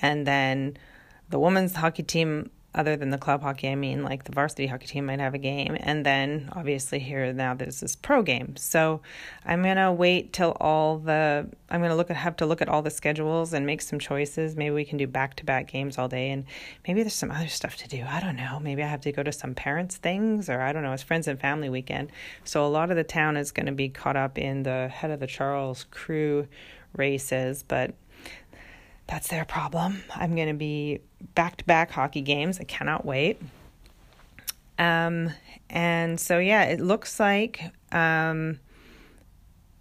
and 0.00 0.26
then 0.26 0.76
the 1.28 1.38
women's 1.38 1.76
hockey 1.76 2.02
team 2.02 2.50
other 2.72 2.96
than 2.96 3.10
the 3.10 3.18
club 3.18 3.42
hockey, 3.42 3.68
I 3.68 3.74
mean, 3.74 4.04
like 4.04 4.24
the 4.24 4.32
varsity 4.32 4.66
hockey 4.68 4.86
team 4.86 5.06
might 5.06 5.18
have 5.18 5.34
a 5.34 5.38
game. 5.38 5.76
And 5.80 6.06
then 6.06 6.48
obviously 6.52 7.00
here 7.00 7.32
now 7.32 7.54
there's 7.54 7.80
this 7.80 7.96
pro 7.96 8.22
game. 8.22 8.56
So 8.56 9.00
I'm 9.44 9.62
going 9.62 9.76
to 9.76 9.92
wait 9.92 10.32
till 10.32 10.52
all 10.60 10.98
the, 10.98 11.48
I'm 11.68 11.80
going 11.80 11.90
to 11.90 11.96
look 11.96 12.10
at, 12.10 12.16
have 12.16 12.36
to 12.36 12.46
look 12.46 12.62
at 12.62 12.68
all 12.68 12.82
the 12.82 12.90
schedules 12.90 13.52
and 13.52 13.66
make 13.66 13.82
some 13.82 13.98
choices. 13.98 14.54
Maybe 14.54 14.72
we 14.72 14.84
can 14.84 14.98
do 14.98 15.08
back 15.08 15.34
to 15.36 15.44
back 15.44 15.72
games 15.72 15.98
all 15.98 16.06
day. 16.06 16.30
And 16.30 16.44
maybe 16.86 17.02
there's 17.02 17.14
some 17.14 17.32
other 17.32 17.48
stuff 17.48 17.76
to 17.78 17.88
do. 17.88 18.04
I 18.08 18.20
don't 18.20 18.36
know. 18.36 18.60
Maybe 18.60 18.84
I 18.84 18.86
have 18.86 19.00
to 19.00 19.12
go 19.12 19.24
to 19.24 19.32
some 19.32 19.54
parents' 19.54 19.96
things 19.96 20.48
or 20.48 20.60
I 20.60 20.72
don't 20.72 20.84
know. 20.84 20.92
It's 20.92 21.02
friends 21.02 21.26
and 21.26 21.40
family 21.40 21.68
weekend. 21.68 22.12
So 22.44 22.64
a 22.64 22.68
lot 22.68 22.90
of 22.90 22.96
the 22.96 23.04
town 23.04 23.36
is 23.36 23.50
going 23.50 23.66
to 23.66 23.72
be 23.72 23.88
caught 23.88 24.16
up 24.16 24.38
in 24.38 24.62
the 24.62 24.88
head 24.88 25.10
of 25.10 25.18
the 25.18 25.26
Charles 25.26 25.86
crew 25.90 26.46
races. 26.96 27.64
But 27.66 27.94
that's 29.08 29.26
their 29.26 29.44
problem. 29.44 30.04
I'm 30.14 30.36
going 30.36 30.48
to 30.48 30.54
be 30.54 31.00
back 31.34 31.56
to 31.56 31.64
back 31.64 31.90
hockey 31.90 32.22
games. 32.22 32.60
I 32.60 32.64
cannot 32.64 33.04
wait. 33.04 33.40
Um, 34.78 35.30
and 35.68 36.18
so, 36.18 36.38
yeah, 36.38 36.64
it 36.64 36.80
looks 36.80 37.20
like 37.20 37.60
um, 37.92 38.58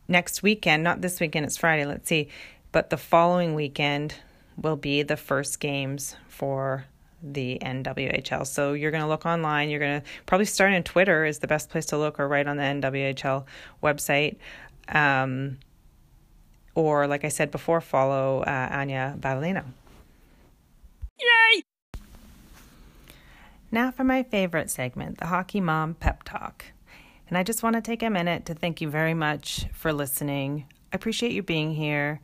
next 0.07 0.43
weekend, 0.43 0.83
not 0.83 1.01
this 1.01 1.19
weekend, 1.19 1.45
it's 1.45 1.57
Friday, 1.57 1.85
let's 1.85 2.09
see, 2.09 2.27
but 2.71 2.89
the 2.89 2.97
following 2.97 3.55
weekend 3.55 4.15
will 4.57 4.75
be 4.75 5.03
the 5.03 5.15
first 5.15 5.59
games 5.59 6.15
for 6.27 6.85
the 7.23 7.59
NWHL. 7.61 8.45
So 8.45 8.73
you're 8.73 8.91
going 8.91 9.03
to 9.03 9.07
look 9.07 9.25
online. 9.25 9.69
You're 9.69 9.79
going 9.79 10.01
to 10.01 10.07
probably 10.25 10.45
start 10.45 10.73
in 10.73 10.83
Twitter 10.83 11.25
is 11.25 11.39
the 11.39 11.47
best 11.47 11.69
place 11.69 11.87
to 11.87 11.97
look, 11.97 12.19
or 12.19 12.27
right 12.27 12.47
on 12.47 12.57
the 12.57 12.63
NWHL 12.63 13.45
website. 13.83 14.37
Um, 14.87 15.57
or, 16.75 17.07
like 17.07 17.25
I 17.25 17.29
said 17.29 17.51
before, 17.51 17.81
follow 17.81 18.41
uh, 18.41 18.69
Anya 18.71 19.15
Battaglia. 19.17 19.65
Yay! 21.19 21.63
Now 23.71 23.91
for 23.91 24.03
my 24.03 24.23
favorite 24.23 24.69
segment, 24.69 25.19
the 25.19 25.27
Hockey 25.27 25.61
Mom 25.61 25.93
Pep 25.93 26.23
Talk. 26.23 26.65
And 27.27 27.37
I 27.37 27.43
just 27.43 27.61
want 27.61 27.75
to 27.75 27.81
take 27.81 28.01
a 28.01 28.09
minute 28.09 28.45
to 28.45 28.55
thank 28.55 28.81
you 28.81 28.89
very 28.89 29.13
much 29.13 29.67
for 29.73 29.93
listening. 29.93 30.65
I 30.91 30.95
appreciate 30.95 31.31
you 31.31 31.43
being 31.43 31.75
here. 31.75 32.21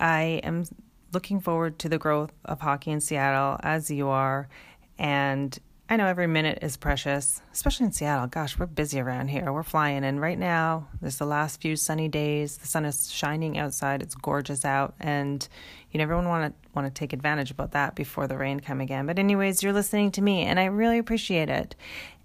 I 0.00 0.40
am 0.42 0.64
looking 1.12 1.40
forward 1.40 1.78
to 1.80 1.88
the 1.88 1.98
growth 1.98 2.32
of 2.44 2.60
hockey 2.60 2.90
in 2.90 3.00
Seattle 3.00 3.58
as 3.62 3.90
you 3.90 4.08
are. 4.08 4.48
And 4.98 5.58
I 5.90 5.96
know 5.96 6.06
every 6.06 6.26
minute 6.26 6.58
is 6.60 6.76
precious, 6.76 7.40
especially 7.50 7.86
in 7.86 7.92
Seattle. 7.92 8.26
Gosh, 8.26 8.58
we're 8.58 8.66
busy 8.66 9.00
around 9.00 9.28
here. 9.28 9.50
We're 9.50 9.62
flying, 9.62 10.04
and 10.04 10.20
right 10.20 10.38
now 10.38 10.86
there's 11.00 11.16
the 11.16 11.24
last 11.24 11.62
few 11.62 11.76
sunny 11.76 12.08
days. 12.08 12.58
The 12.58 12.66
sun 12.66 12.84
is 12.84 13.10
shining 13.10 13.56
outside. 13.56 14.02
It's 14.02 14.14
gorgeous 14.14 14.66
out, 14.66 14.94
and 15.00 15.48
you 15.90 15.96
know 15.96 16.02
everyone 16.02 16.28
want 16.28 16.52
to 16.52 16.68
want 16.74 16.86
to 16.86 16.92
take 16.92 17.14
advantage 17.14 17.50
about 17.50 17.72
that 17.72 17.94
before 17.94 18.26
the 18.26 18.36
rain 18.36 18.60
come 18.60 18.82
again. 18.82 19.06
But 19.06 19.18
anyways, 19.18 19.62
you're 19.62 19.72
listening 19.72 20.10
to 20.12 20.20
me, 20.20 20.42
and 20.42 20.60
I 20.60 20.66
really 20.66 20.98
appreciate 20.98 21.48
it. 21.48 21.74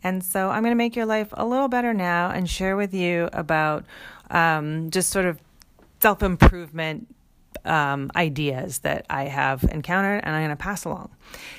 And 0.04 0.22
so 0.26 0.50
I'm 0.50 0.64
going 0.64 0.72
to 0.72 0.76
make 0.76 0.98
your 0.98 1.06
life 1.06 1.30
a 1.32 1.46
little 1.46 1.70
better 1.70 1.94
now 1.94 2.32
and 2.32 2.50
share 2.50 2.76
with 2.76 2.94
you 2.94 3.30
about 3.32 3.86
um, 4.30 4.92
just 4.92 5.10
sort 5.10 5.26
of 5.26 5.40
self 6.02 6.22
improvement 6.22 7.13
um, 7.66 8.12
ideas 8.16 8.80
that 8.80 9.06
I 9.10 9.26
have 9.26 9.64
encountered 9.66 10.22
and 10.24 10.36
I'm 10.36 10.42
going 10.42 10.56
to 10.58 10.62
pass 10.62 10.86
along. 10.86 11.12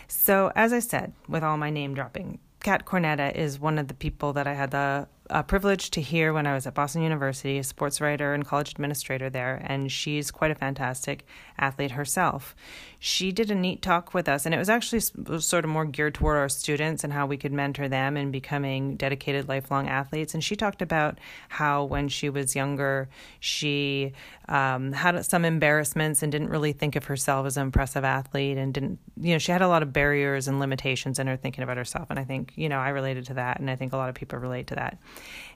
So, 0.08 0.52
as 0.54 0.72
I 0.72 0.78
said, 0.78 1.12
with 1.28 1.42
all 1.42 1.56
my 1.56 1.70
name 1.70 1.94
dropping, 1.94 2.38
Kat 2.60 2.86
Cornetta 2.86 3.34
is 3.34 3.58
one 3.58 3.78
of 3.78 3.88
the 3.88 3.94
people 3.94 4.32
that 4.32 4.46
I 4.46 4.54
had 4.54 4.70
the 4.70 5.08
a 5.30 5.42
privilege 5.42 5.90
to 5.90 6.00
hear 6.00 6.32
when 6.32 6.46
I 6.46 6.54
was 6.54 6.66
at 6.66 6.74
Boston 6.74 7.02
University, 7.02 7.58
a 7.58 7.64
sports 7.64 8.00
writer 8.00 8.34
and 8.34 8.44
college 8.44 8.72
administrator 8.72 9.30
there, 9.30 9.62
and 9.64 9.90
she's 9.90 10.30
quite 10.30 10.50
a 10.50 10.54
fantastic 10.54 11.26
athlete 11.58 11.92
herself. 11.92 12.54
She 12.98 13.32
did 13.32 13.50
a 13.50 13.54
neat 13.54 13.80
talk 13.80 14.12
with 14.12 14.28
us, 14.28 14.44
and 14.44 14.54
it 14.54 14.58
was 14.58 14.68
actually 14.68 15.00
sort 15.40 15.64
of 15.64 15.70
more 15.70 15.84
geared 15.84 16.14
toward 16.14 16.36
our 16.36 16.48
students 16.48 17.04
and 17.04 17.12
how 17.12 17.26
we 17.26 17.36
could 17.36 17.52
mentor 17.52 17.88
them 17.88 18.16
in 18.16 18.30
becoming 18.30 18.96
dedicated 18.96 19.48
lifelong 19.48 19.88
athletes. 19.88 20.34
And 20.34 20.42
she 20.42 20.56
talked 20.56 20.82
about 20.82 21.18
how 21.48 21.84
when 21.84 22.08
she 22.08 22.28
was 22.28 22.54
younger, 22.54 23.08
she 23.40 24.12
um, 24.48 24.92
had 24.92 25.24
some 25.24 25.44
embarrassments 25.44 26.22
and 26.22 26.32
didn't 26.32 26.48
really 26.48 26.72
think 26.72 26.96
of 26.96 27.04
herself 27.04 27.46
as 27.46 27.56
an 27.56 27.62
impressive 27.62 28.04
athlete, 28.04 28.58
and 28.58 28.74
didn't, 28.74 28.98
you 29.20 29.32
know, 29.32 29.38
she 29.38 29.52
had 29.52 29.62
a 29.62 29.68
lot 29.68 29.82
of 29.82 29.92
barriers 29.92 30.48
and 30.48 30.60
limitations 30.60 31.18
in 31.18 31.26
her 31.26 31.36
thinking 31.36 31.64
about 31.64 31.76
herself. 31.76 32.08
And 32.10 32.18
I 32.18 32.24
think, 32.24 32.52
you 32.56 32.68
know, 32.68 32.78
I 32.78 32.90
related 32.90 33.26
to 33.26 33.34
that, 33.34 33.60
and 33.60 33.70
I 33.70 33.76
think 33.76 33.92
a 33.92 33.96
lot 33.96 34.08
of 34.08 34.14
people 34.14 34.38
relate 34.38 34.66
to 34.68 34.74
that. 34.76 34.98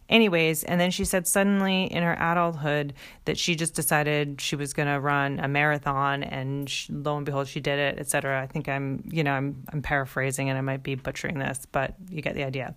Anyways, 0.09 0.65
and 0.65 0.81
then 0.81 0.91
she 0.91 1.05
said 1.05 1.27
suddenly 1.27 1.85
in 1.85 2.03
her 2.03 2.15
adulthood 2.15 2.95
that 3.27 3.37
she 3.37 3.55
just 3.55 3.75
decided 3.75 4.41
she 4.41 4.57
was 4.57 4.73
going 4.73 4.89
to 4.89 4.99
run 4.99 5.39
a 5.39 5.49
marathon, 5.49 6.23
and 6.23 6.69
she, 6.69 6.91
lo 6.91 7.19
and 7.19 7.27
behold, 7.27 7.47
she 7.47 7.61
did 7.61 7.79
it, 7.79 7.99
etc. 7.99 8.43
I 8.43 8.47
think 8.47 8.71
I'm, 8.71 9.05
you 9.11 9.23
know, 9.23 9.33
I'm 9.33 9.65
I'm 9.71 9.83
paraphrasing 9.83 10.49
and 10.49 10.57
I 10.57 10.63
might 10.63 10.83
be 10.83 10.95
butchering 10.95 11.39
this, 11.39 11.67
but 11.71 11.95
you 12.09 12.23
get 12.23 12.35
the 12.35 12.45
idea. 12.45 12.75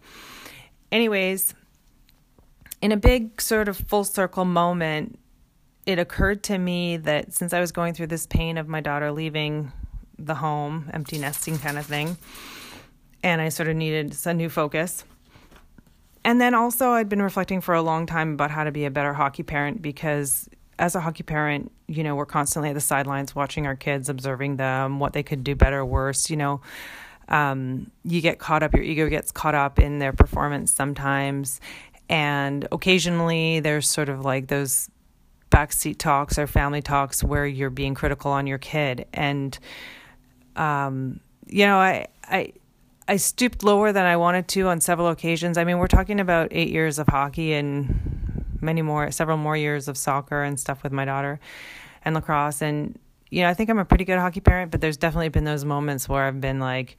Anyways, 0.92 1.54
in 2.82 2.92
a 2.92 2.98
big 2.98 3.40
sort 3.40 3.70
of 3.70 3.78
full 3.78 4.04
circle 4.04 4.44
moment, 4.44 5.18
it 5.86 6.00
occurred 6.00 6.44
to 6.44 6.58
me 6.58 6.98
that 6.98 7.34
since 7.34 7.54
I 7.54 7.62
was 7.62 7.72
going 7.72 7.94
through 7.94 8.08
this 8.08 8.28
pain 8.28 8.58
of 8.58 8.68
my 8.68 8.82
daughter 8.82 9.10
leaving 9.10 9.72
the 10.20 10.36
home, 10.36 10.90
empty 10.94 11.18
nesting 11.18 11.58
kind 11.60 11.78
of 11.78 11.86
thing, 11.86 12.18
and 13.24 13.40
I 13.40 13.48
sort 13.48 13.70
of 13.70 13.78
needed 13.78 14.18
a 14.26 14.34
new 14.34 14.50
focus 14.50 15.06
and 16.24 16.40
then 16.40 16.54
also, 16.54 16.92
I'd 16.92 17.10
been 17.10 17.22
reflecting 17.22 17.62
for 17.62 17.76
a 17.76 17.82
long 17.82 18.06
time 18.06 18.34
about 18.34 18.52
how 18.52 18.64
to 18.64 18.72
be 18.72 18.86
a 18.86 18.92
better 18.92 19.14
hockey 19.14 19.44
parent 19.44 19.82
because 19.82 20.48
as 20.80 20.96
a 20.96 21.00
hockey 21.00 21.24
parent, 21.24 21.72
you 21.88 22.04
know, 22.04 22.16
we're 22.16 22.26
constantly 22.26 22.70
at 22.70 22.74
the 22.74 22.82
sidelines 22.82 23.36
watching 23.36 23.68
our 23.68 23.76
kids, 23.76 24.10
observing 24.10 24.58
them, 24.58 25.00
what 25.00 25.14
they 25.14 25.24
could 25.24 25.44
do 25.44 25.56
better 25.56 25.80
or 25.80 25.86
worse, 25.86 26.30
you 26.30 26.38
know. 26.38 26.62
um, 27.32 27.90
you 28.04 28.22
get 28.22 28.40
caught 28.40 28.62
up, 28.62 28.74
your 28.74 28.84
ego 28.84 29.10
gets 29.10 29.32
caught 29.32 29.56
up 29.56 29.80
in 29.80 30.00
their 30.00 30.14
performance 30.14 30.72
sometimes. 30.72 31.62
And 32.10 32.68
occasionally 32.72 33.62
there's 33.62 33.90
sort 33.90 34.10
of 34.10 34.26
like 34.26 34.48
those 34.48 34.90
backseat 35.50 35.98
talks 35.98 36.38
or 36.38 36.46
family 36.46 36.82
talks 36.82 37.24
where 37.24 37.46
you're 37.46 37.70
being 37.70 37.94
critical 37.96 38.32
on 38.32 38.48
your 38.48 38.58
kid. 38.58 39.06
And, 39.14 39.58
um, 40.58 41.22
you 41.48 41.66
know, 41.66 41.78
I, 41.78 42.08
I, 42.26 42.54
I 43.12 43.18
stooped 43.18 43.62
lower 43.62 43.92
than 43.92 44.06
I 44.06 44.16
wanted 44.16 44.48
to 44.48 44.70
on 44.70 44.80
several 44.80 45.10
occasions. 45.10 45.58
I 45.58 45.66
mean, 45.66 45.80
we're 45.80 45.88
talking 45.88 46.22
about 46.22 46.48
eight 46.52 46.70
years 46.70 46.98
of 46.98 47.10
hockey 47.10 47.52
and 47.52 48.56
many 48.62 48.82
more, 48.82 49.12
several 49.12 49.36
more 49.36 49.58
years 49.58 49.90
of 49.90 49.98
soccer 49.98 50.44
and 50.44 50.58
stuff 50.58 50.82
with 50.82 50.94
my 50.94 51.04
daughter 51.04 51.42
and 52.06 52.16
lacrosse. 52.16 52.62
And, 52.62 52.98
you 53.30 53.42
know, 53.42 53.50
I 53.50 53.54
think 53.54 53.70
I'm 53.70 53.80
a 53.80 53.84
pretty 53.84 54.06
good 54.06 54.18
hockey 54.18 54.40
parent, 54.40 54.72
but 54.72 54.80
there's 54.80 54.96
definitely 54.96 55.28
been 55.28 55.44
those 55.44 55.66
moments 55.66 56.08
where 56.08 56.24
I've 56.24 56.40
been 56.40 56.62
like, 56.62 56.96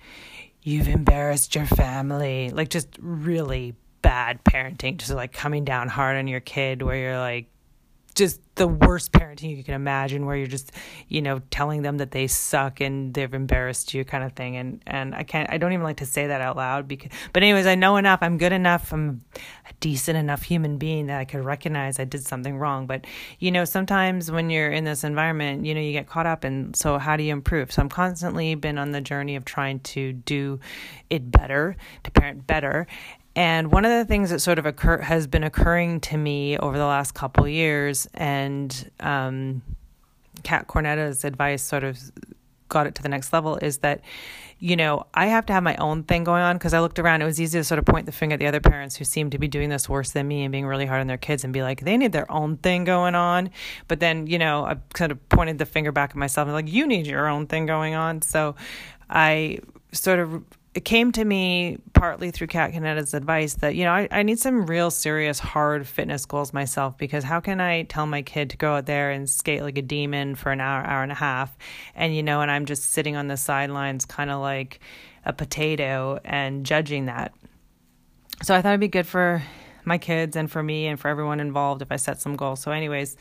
you've 0.60 0.88
embarrassed 0.88 1.54
your 1.54 1.64
family. 1.64 2.50
Like, 2.50 2.68
just 2.68 2.88
really 3.00 3.74
bad 4.02 4.44
parenting, 4.44 4.98
just 4.98 5.12
like 5.12 5.32
coming 5.32 5.64
down 5.64 5.88
hard 5.88 6.18
on 6.18 6.28
your 6.28 6.40
kid 6.40 6.82
where 6.82 6.96
you're 6.96 7.18
like, 7.18 7.46
just 8.14 8.40
the 8.54 8.68
worst 8.68 9.12
parenting 9.12 9.56
you 9.56 9.64
can 9.64 9.74
imagine 9.74 10.26
where 10.26 10.36
you're 10.36 10.46
just 10.46 10.72
you 11.08 11.22
know 11.22 11.40
telling 11.50 11.80
them 11.80 11.96
that 11.96 12.10
they 12.10 12.26
suck 12.26 12.80
and 12.80 13.14
they've 13.14 13.32
embarrassed 13.32 13.94
you 13.94 14.04
kind 14.04 14.22
of 14.22 14.32
thing. 14.34 14.56
And 14.56 14.82
and 14.86 15.14
I 15.14 15.22
can't 15.22 15.50
I 15.50 15.58
don't 15.58 15.72
even 15.72 15.84
like 15.84 15.96
to 15.98 16.06
say 16.06 16.26
that 16.26 16.40
out 16.40 16.56
loud 16.56 16.86
because 16.86 17.10
but 17.32 17.42
anyways 17.42 17.66
I 17.66 17.74
know 17.74 17.96
enough 17.96 18.18
I'm 18.22 18.36
good 18.38 18.52
enough 18.52 18.92
I'm 18.92 19.22
a 19.36 19.72
decent 19.80 20.18
enough 20.18 20.42
human 20.42 20.76
being 20.76 21.06
that 21.06 21.18
I 21.18 21.24
could 21.24 21.44
recognize 21.44 21.98
I 21.98 22.04
did 22.04 22.26
something 22.26 22.58
wrong. 22.58 22.86
But 22.86 23.06
you 23.38 23.50
know 23.50 23.64
sometimes 23.64 24.30
when 24.30 24.50
you're 24.50 24.70
in 24.70 24.84
this 24.84 25.04
environment 25.04 25.64
you 25.64 25.74
know 25.74 25.80
you 25.80 25.92
get 25.92 26.06
caught 26.06 26.26
up 26.26 26.44
and 26.44 26.76
so 26.76 26.98
how 26.98 27.16
do 27.16 27.22
you 27.22 27.32
improve? 27.32 27.72
So 27.72 27.80
I'm 27.82 27.88
constantly 27.88 28.54
been 28.54 28.78
on 28.78 28.92
the 28.92 29.00
journey 29.00 29.36
of 29.36 29.44
trying 29.44 29.80
to 29.80 30.12
do 30.12 30.60
it 31.08 31.30
better 31.30 31.76
to 32.04 32.10
parent 32.10 32.46
better 32.46 32.86
and 33.34 33.72
one 33.72 33.84
of 33.84 33.90
the 33.90 34.04
things 34.04 34.30
that 34.30 34.40
sort 34.40 34.58
of 34.58 34.66
occur 34.66 34.98
has 34.98 35.26
been 35.26 35.44
occurring 35.44 36.00
to 36.00 36.18
me 36.18 36.58
over 36.58 36.76
the 36.76 36.84
last 36.84 37.14
couple 37.14 37.48
years, 37.48 38.06
and 38.12 38.90
um, 39.00 39.62
Kat 40.42 40.68
Cornetta's 40.68 41.24
advice 41.24 41.62
sort 41.62 41.82
of 41.82 41.98
got 42.68 42.86
it 42.86 42.94
to 42.96 43.02
the 43.02 43.08
next 43.08 43.32
level, 43.32 43.56
is 43.56 43.78
that 43.78 44.02
you 44.58 44.76
know 44.76 45.06
I 45.14 45.26
have 45.26 45.46
to 45.46 45.54
have 45.54 45.62
my 45.62 45.76
own 45.76 46.02
thing 46.02 46.24
going 46.24 46.42
on 46.42 46.56
because 46.56 46.74
I 46.74 46.80
looked 46.80 46.98
around. 46.98 47.22
It 47.22 47.24
was 47.24 47.40
easy 47.40 47.58
to 47.58 47.64
sort 47.64 47.78
of 47.78 47.86
point 47.86 48.04
the 48.04 48.12
finger 48.12 48.34
at 48.34 48.38
the 48.38 48.46
other 48.46 48.60
parents 48.60 48.96
who 48.96 49.04
seem 49.06 49.30
to 49.30 49.38
be 49.38 49.48
doing 49.48 49.70
this 49.70 49.88
worse 49.88 50.10
than 50.10 50.28
me 50.28 50.42
and 50.42 50.52
being 50.52 50.66
really 50.66 50.86
hard 50.86 51.00
on 51.00 51.06
their 51.06 51.16
kids 51.16 51.42
and 51.42 51.54
be 51.54 51.62
like 51.62 51.80
they 51.80 51.96
need 51.96 52.12
their 52.12 52.30
own 52.30 52.58
thing 52.58 52.84
going 52.84 53.14
on. 53.14 53.48
But 53.88 54.00
then 54.00 54.26
you 54.26 54.38
know 54.38 54.66
I 54.66 54.76
kind 54.92 55.10
of 55.10 55.26
pointed 55.30 55.56
the 55.56 55.66
finger 55.66 55.90
back 55.90 56.10
at 56.10 56.16
myself 56.16 56.48
and 56.48 56.54
like 56.54 56.70
you 56.70 56.86
need 56.86 57.06
your 57.06 57.28
own 57.28 57.46
thing 57.46 57.64
going 57.64 57.94
on. 57.94 58.20
So 58.20 58.56
I 59.08 59.60
sort 59.92 60.18
of 60.18 60.44
it 60.74 60.86
came 60.86 61.12
to 61.12 61.24
me 61.24 61.76
partly 61.92 62.30
through 62.30 62.46
Kat 62.46 62.72
Cornetta's 62.72 63.12
advice 63.12 63.54
that, 63.54 63.74
you 63.74 63.84
know, 63.84 63.92
I, 63.92 64.08
I 64.10 64.22
need 64.22 64.38
some 64.38 64.64
real 64.64 64.90
serious 64.90 65.38
hard 65.38 65.86
fitness 65.86 66.24
goals 66.24 66.54
myself 66.54 66.96
because 66.96 67.24
how 67.24 67.40
can 67.40 67.60
I 67.60 67.82
tell 67.82 68.06
my 68.06 68.22
kid 68.22 68.50
to 68.50 68.56
go 68.56 68.76
out 68.76 68.86
there 68.86 69.10
and 69.10 69.28
skate 69.28 69.62
like 69.62 69.76
a 69.76 69.82
demon 69.82 70.34
for 70.34 70.50
an 70.50 70.62
hour, 70.62 70.82
hour 70.82 71.02
and 71.02 71.12
a 71.12 71.16
half 71.16 71.56
and, 71.94 72.16
you 72.16 72.22
know, 72.22 72.40
and 72.40 72.50
I'm 72.50 72.64
just 72.64 72.90
sitting 72.90 73.16
on 73.16 73.28
the 73.28 73.36
sidelines 73.36 74.06
kind 74.06 74.30
of 74.30 74.40
like 74.40 74.80
a 75.26 75.32
potato 75.34 76.18
and 76.24 76.64
judging 76.64 77.04
that. 77.06 77.34
So 78.42 78.54
I 78.54 78.62
thought 78.62 78.70
it'd 78.70 78.80
be 78.80 78.88
good 78.88 79.06
for 79.06 79.42
my 79.84 79.98
kids 79.98 80.36
and 80.36 80.50
for 80.50 80.62
me 80.62 80.86
and 80.86 80.98
for 80.98 81.08
everyone 81.08 81.38
involved 81.38 81.82
if 81.82 81.92
I 81.92 81.96
set 81.96 82.20
some 82.20 82.36
goals. 82.36 82.60
So, 82.60 82.70
anyways, 82.70 83.16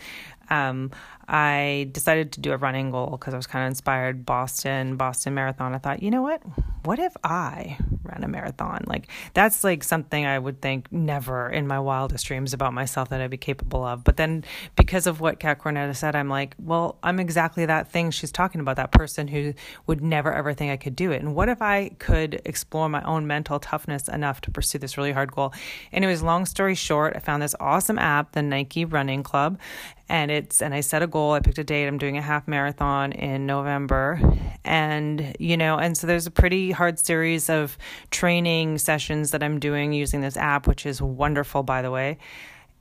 um, 0.49 0.91
I 1.33 1.87
decided 1.93 2.33
to 2.33 2.41
do 2.41 2.51
a 2.51 2.57
running 2.57 2.91
goal 2.91 3.11
because 3.11 3.33
I 3.33 3.37
was 3.37 3.47
kind 3.47 3.63
of 3.63 3.69
inspired. 3.69 4.25
Boston, 4.25 4.97
Boston 4.97 5.33
Marathon. 5.33 5.73
I 5.73 5.77
thought, 5.77 6.03
you 6.03 6.11
know 6.11 6.21
what? 6.21 6.41
What 6.83 6.99
if 6.99 7.15
I 7.23 7.77
ran 8.03 8.25
a 8.25 8.27
marathon? 8.27 8.83
Like 8.85 9.07
that's 9.33 9.63
like 9.63 9.81
something 9.85 10.25
I 10.25 10.37
would 10.37 10.61
think 10.61 10.91
never 10.91 11.49
in 11.49 11.67
my 11.67 11.79
wildest 11.79 12.25
dreams 12.25 12.53
about 12.53 12.73
myself 12.73 13.07
that 13.09 13.21
I'd 13.21 13.29
be 13.29 13.37
capable 13.37 13.85
of. 13.85 14.03
But 14.03 14.17
then 14.17 14.43
because 14.75 15.07
of 15.07 15.21
what 15.21 15.39
Kat 15.39 15.59
Cornetta 15.61 15.95
said, 15.95 16.17
I'm 16.17 16.27
like, 16.27 16.53
well, 16.59 16.97
I'm 17.01 17.17
exactly 17.17 17.65
that 17.65 17.89
thing 17.89 18.11
she's 18.11 18.31
talking 18.33 18.59
about. 18.59 18.75
That 18.75 18.91
person 18.91 19.29
who 19.29 19.53
would 19.87 20.01
never 20.01 20.33
ever 20.33 20.53
think 20.53 20.73
I 20.73 20.77
could 20.77 20.97
do 20.97 21.11
it. 21.11 21.21
And 21.21 21.33
what 21.33 21.47
if 21.47 21.61
I 21.61 21.91
could 21.99 22.41
explore 22.43 22.89
my 22.89 23.03
own 23.03 23.25
mental 23.25 23.57
toughness 23.57 24.09
enough 24.09 24.41
to 24.41 24.51
pursue 24.51 24.79
this 24.79 24.97
really 24.97 25.13
hard 25.13 25.31
goal? 25.31 25.53
Anyways, 25.93 26.21
long 26.21 26.45
story 26.45 26.75
short, 26.75 27.15
I 27.15 27.19
found 27.19 27.41
this 27.41 27.55
awesome 27.57 27.97
app, 27.99 28.33
the 28.33 28.41
Nike 28.41 28.83
Running 28.83 29.23
Club, 29.23 29.57
and 30.09 30.29
it's 30.29 30.61
and 30.61 30.73
I 30.73 30.81
set 30.81 31.01
a 31.01 31.07
goal. 31.07 31.20
I 31.29 31.39
picked 31.39 31.59
a 31.59 31.63
date. 31.63 31.85
I'm 31.85 31.99
doing 31.99 32.17
a 32.17 32.21
half 32.21 32.47
marathon 32.47 33.11
in 33.11 33.45
November, 33.45 34.19
and 34.65 35.35
you 35.39 35.55
know, 35.55 35.77
and 35.77 35.95
so 35.95 36.07
there's 36.07 36.25
a 36.25 36.31
pretty 36.31 36.71
hard 36.71 36.97
series 36.97 37.51
of 37.51 37.77
training 38.09 38.79
sessions 38.79 39.29
that 39.29 39.43
I'm 39.43 39.59
doing 39.59 39.93
using 39.93 40.21
this 40.21 40.35
app, 40.35 40.65
which 40.65 40.87
is 40.87 40.99
wonderful, 41.01 41.61
by 41.61 41.83
the 41.83 41.91
way, 41.91 42.17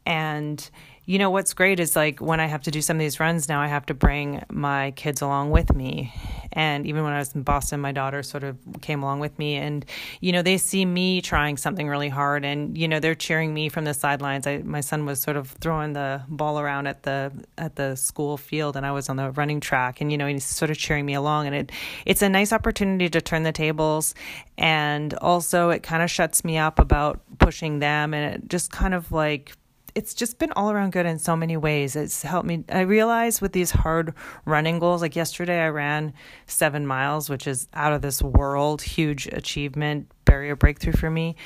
and 0.07 0.71
you 1.11 1.19
know 1.19 1.31
what's 1.31 1.55
great 1.55 1.81
is 1.81 1.97
like 1.97 2.21
when 2.21 2.39
I 2.39 2.47
have 2.47 2.63
to 2.63 2.71
do 2.71 2.81
some 2.81 2.97
of 2.97 3.01
these 3.01 3.19
runs 3.19 3.49
now, 3.49 3.61
I 3.61 3.67
have 3.67 3.85
to 3.87 3.95
bring 3.95 4.45
my 4.49 4.93
kids 4.93 5.23
along 5.23 5.51
with 5.51 5.75
me. 5.75 6.15
And 6.53 6.87
even 6.87 7.03
when 7.03 7.13
I 7.13 7.19
was 7.19 7.35
in 7.35 7.43
Boston, 7.43 7.81
my 7.81 7.91
daughter 7.91 8.23
sort 8.23 8.45
of 8.45 8.57
came 8.81 9.03
along 9.03 9.19
with 9.19 9.37
me. 9.37 9.57
And, 9.57 9.85
you 10.21 10.31
know, 10.31 10.43
they 10.43 10.57
see 10.57 10.85
me 10.85 11.21
trying 11.21 11.57
something 11.57 11.89
really 11.89 12.11
hard 12.11 12.45
and, 12.45 12.79
you 12.79 12.87
know, 12.87 13.01
they're 13.01 13.17
cheering 13.17 13.53
me 13.53 13.69
from 13.69 13.85
the 13.85 13.93
sidelines. 13.93 14.47
I, 14.47 14.59
my 14.59 14.83
son 14.83 15.05
was 15.05 15.21
sort 15.21 15.37
of 15.37 15.49
throwing 15.51 15.95
the 15.95 16.23
ball 16.29 16.61
around 16.61 16.87
at 16.87 17.03
the, 17.03 17.33
at 17.59 17.75
the 17.75 17.97
school 17.97 18.37
field 18.37 18.77
and 18.77 18.87
I 18.87 18.93
was 18.93 19.09
on 19.09 19.17
the 19.17 19.33
running 19.33 19.59
track 19.59 20.01
and, 20.01 20.13
you 20.13 20.19
know, 20.19 20.29
he's 20.29 20.45
sort 20.45 20.71
of 20.71 20.79
cheering 20.79 21.07
me 21.07 21.15
along. 21.15 21.47
And 21.49 21.57
it, 21.57 21.73
it's 22.07 22.23
a 22.23 22.29
nice 22.29 22.53
opportunity 22.53 23.09
to 23.11 23.21
turn 23.21 23.43
the 23.43 23.53
tables. 23.53 24.15
And 24.59 25.13
also 25.15 25.71
it 25.71 25.83
kind 25.83 26.05
of 26.05 26.11
shuts 26.11 26.45
me 26.45 26.57
up 26.57 26.79
about 26.79 27.21
pushing 27.39 27.81
them. 27.81 28.15
And 28.15 28.35
it 28.35 28.49
just 28.49 28.71
kind 28.71 28.95
of 28.95 29.11
like 29.11 29.57
it's 29.95 30.15
just 30.15 30.39
been 30.39 30.53
all 30.53 30.71
around 30.71 30.93
good 30.93 31.07
in 31.07 31.19
so 31.19 31.37
many 31.37 31.57
ways. 31.57 31.97
It's 31.97 32.23
helped 32.23 32.47
me. 32.47 32.65
I 32.69 32.81
realize 32.81 33.41
with 33.41 33.53
these 33.53 33.71
hard 33.71 34.15
running 34.45 34.79
goals, 34.79 35.03
like 35.03 35.17
yesterday, 35.17 35.61
I 35.61 35.69
ran 35.69 36.13
seven 36.47 36.87
miles, 36.87 37.29
which 37.29 37.47
is 37.47 37.69
out 37.75 37.93
of 37.93 38.03
this 38.03 38.23
world, 38.23 38.83
huge 38.83 39.27
achievement, 39.27 40.11
barrier 40.25 40.57
breakthrough 40.57 40.93
for 40.93 41.11
me. 41.11 41.37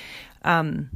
Um, 0.43 0.91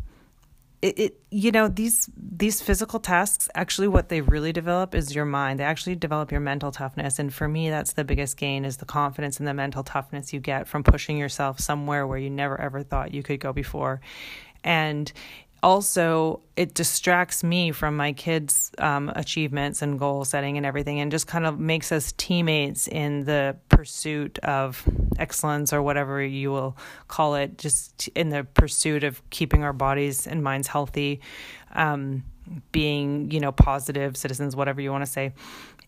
it, 0.81 0.99
it, 0.99 1.21
you 1.31 1.51
know 1.51 1.67
these 1.67 2.09
these 2.17 2.63
physical 2.63 3.01
tasks 3.01 3.49
actually 3.57 3.89
what 3.89 4.09
they 4.09 4.21
really 4.21 4.53
develop 4.53 4.95
is 4.95 5.13
your 5.13 5.25
mind 5.25 5.59
they 5.59 5.65
actually 5.65 5.97
develop 5.97 6.31
your 6.31 6.41
mental 6.41 6.71
toughness 6.71 7.19
and 7.19 7.35
for 7.35 7.49
me 7.49 7.69
that's 7.69 7.95
the 7.95 8.05
biggest 8.05 8.37
gain 8.37 8.65
is 8.65 8.77
the 8.77 8.85
confidence 8.85 9.41
and 9.41 9.49
the 9.49 9.55
mental 9.55 9.83
toughness 9.83 10.33
you 10.33 10.39
get 10.39 10.69
from 10.69 10.85
pushing 10.85 11.19
yourself 11.19 11.59
somewhere 11.59 12.07
where 12.07 12.19
you 12.19 12.31
never 12.31 12.61
ever 12.61 12.85
thought 12.85 13.13
you 13.13 13.25
could 13.25 13.41
go 13.41 13.53
before 13.53 14.01
and 14.63 15.13
also 15.63 16.41
it 16.57 16.75
distracts 16.75 17.43
me 17.43 17.73
from 17.73 17.97
my 17.97 18.13
kids 18.13 18.71
um, 18.79 19.11
achievements 19.17 19.83
and 19.83 19.99
goal 19.99 20.25
setting 20.25 20.57
and 20.57 20.65
everything 20.65 21.01
and 21.01 21.11
just 21.11 21.27
kind 21.27 21.47
of 21.47 21.59
makes 21.59 21.91
us 21.91 22.13
teammates 22.17 22.87
in 22.87 23.25
the 23.25 23.57
pursuit 23.69 24.39
of 24.41 24.83
excellence 25.19 25.73
or 25.73 25.83
whatever 25.83 26.23
you 26.23 26.51
will 26.51 26.77
call 27.09 27.35
it 27.35 27.59
just 27.59 28.09
in 28.09 28.29
the 28.29 28.45
pursuit 28.55 29.03
of 29.03 29.29
keeping 29.31 29.65
our 29.65 29.73
bodies 29.73 30.27
and 30.27 30.43
minds 30.43 30.69
healthy 30.69 31.21
um, 31.75 32.23
being 32.71 33.31
you 33.31 33.41
know 33.41 33.53
positive 33.53 34.17
citizens 34.17 34.55
whatever 34.55 34.81
you 34.81 34.91
want 34.91 35.05
to 35.05 35.11
say. 35.11 35.33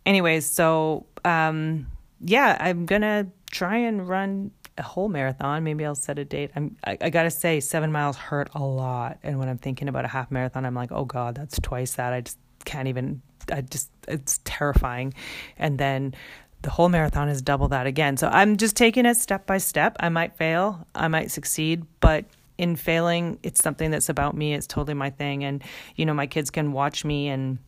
Anyways 0.04 0.46
so 0.46 1.06
um, 1.24 1.86
yeah 2.20 2.56
i'm 2.60 2.86
gonna 2.86 3.26
try 3.50 3.76
and 3.76 4.08
run 4.08 4.50
a 4.78 4.82
whole 4.82 5.08
marathon. 5.08 5.62
Maybe 5.62 5.84
I'll 5.84 5.94
set 5.94 6.18
a 6.18 6.24
date. 6.24 6.50
I'm 6.56 6.76
I, 6.84 6.98
I, 7.00 7.10
gotta 7.10 7.30
say, 7.30 7.60
seven 7.60 7.92
miles 7.92 8.16
hurt 8.16 8.48
a 8.54 8.64
lot. 8.64 9.18
And 9.22 9.38
when 9.38 9.48
I'm 9.48 9.58
thinking 9.58 9.88
about 9.88 10.04
a 10.04 10.08
half 10.08 10.30
marathon, 10.30 10.64
I'm 10.64 10.74
like, 10.74 10.90
oh 10.90 11.04
god, 11.04 11.36
that's 11.36 11.60
twice 11.60 11.94
that. 11.94 12.12
I 12.12 12.22
just 12.22 12.38
can't 12.64 12.88
even. 12.88 13.22
I 13.52 13.60
just 13.60 13.90
it's 14.08 14.40
terrifying. 14.44 15.14
And 15.56 15.78
then 15.78 16.14
the 16.62 16.70
whole 16.70 16.88
marathon 16.88 17.28
is 17.28 17.42
double 17.42 17.68
that 17.68 17.86
again. 17.86 18.16
So 18.16 18.28
I'm 18.28 18.56
just 18.56 18.76
taking 18.76 19.06
it 19.06 19.16
step 19.16 19.46
by 19.46 19.58
step. 19.58 19.96
I 20.00 20.08
might 20.08 20.36
fail, 20.36 20.86
I 20.94 21.08
might 21.08 21.30
succeed, 21.30 21.84
but 22.00 22.24
in 22.58 22.76
failing, 22.76 23.38
it's 23.42 23.62
something 23.62 23.90
that's 23.90 24.10
about 24.10 24.36
me. 24.36 24.52
It's 24.52 24.66
totally 24.66 24.94
my 24.94 25.10
thing. 25.10 25.44
And 25.44 25.62
you 25.96 26.04
know, 26.04 26.14
my 26.14 26.26
kids 26.26 26.50
can 26.50 26.72
watch 26.72 27.04
me 27.04 27.28
and 27.28 27.58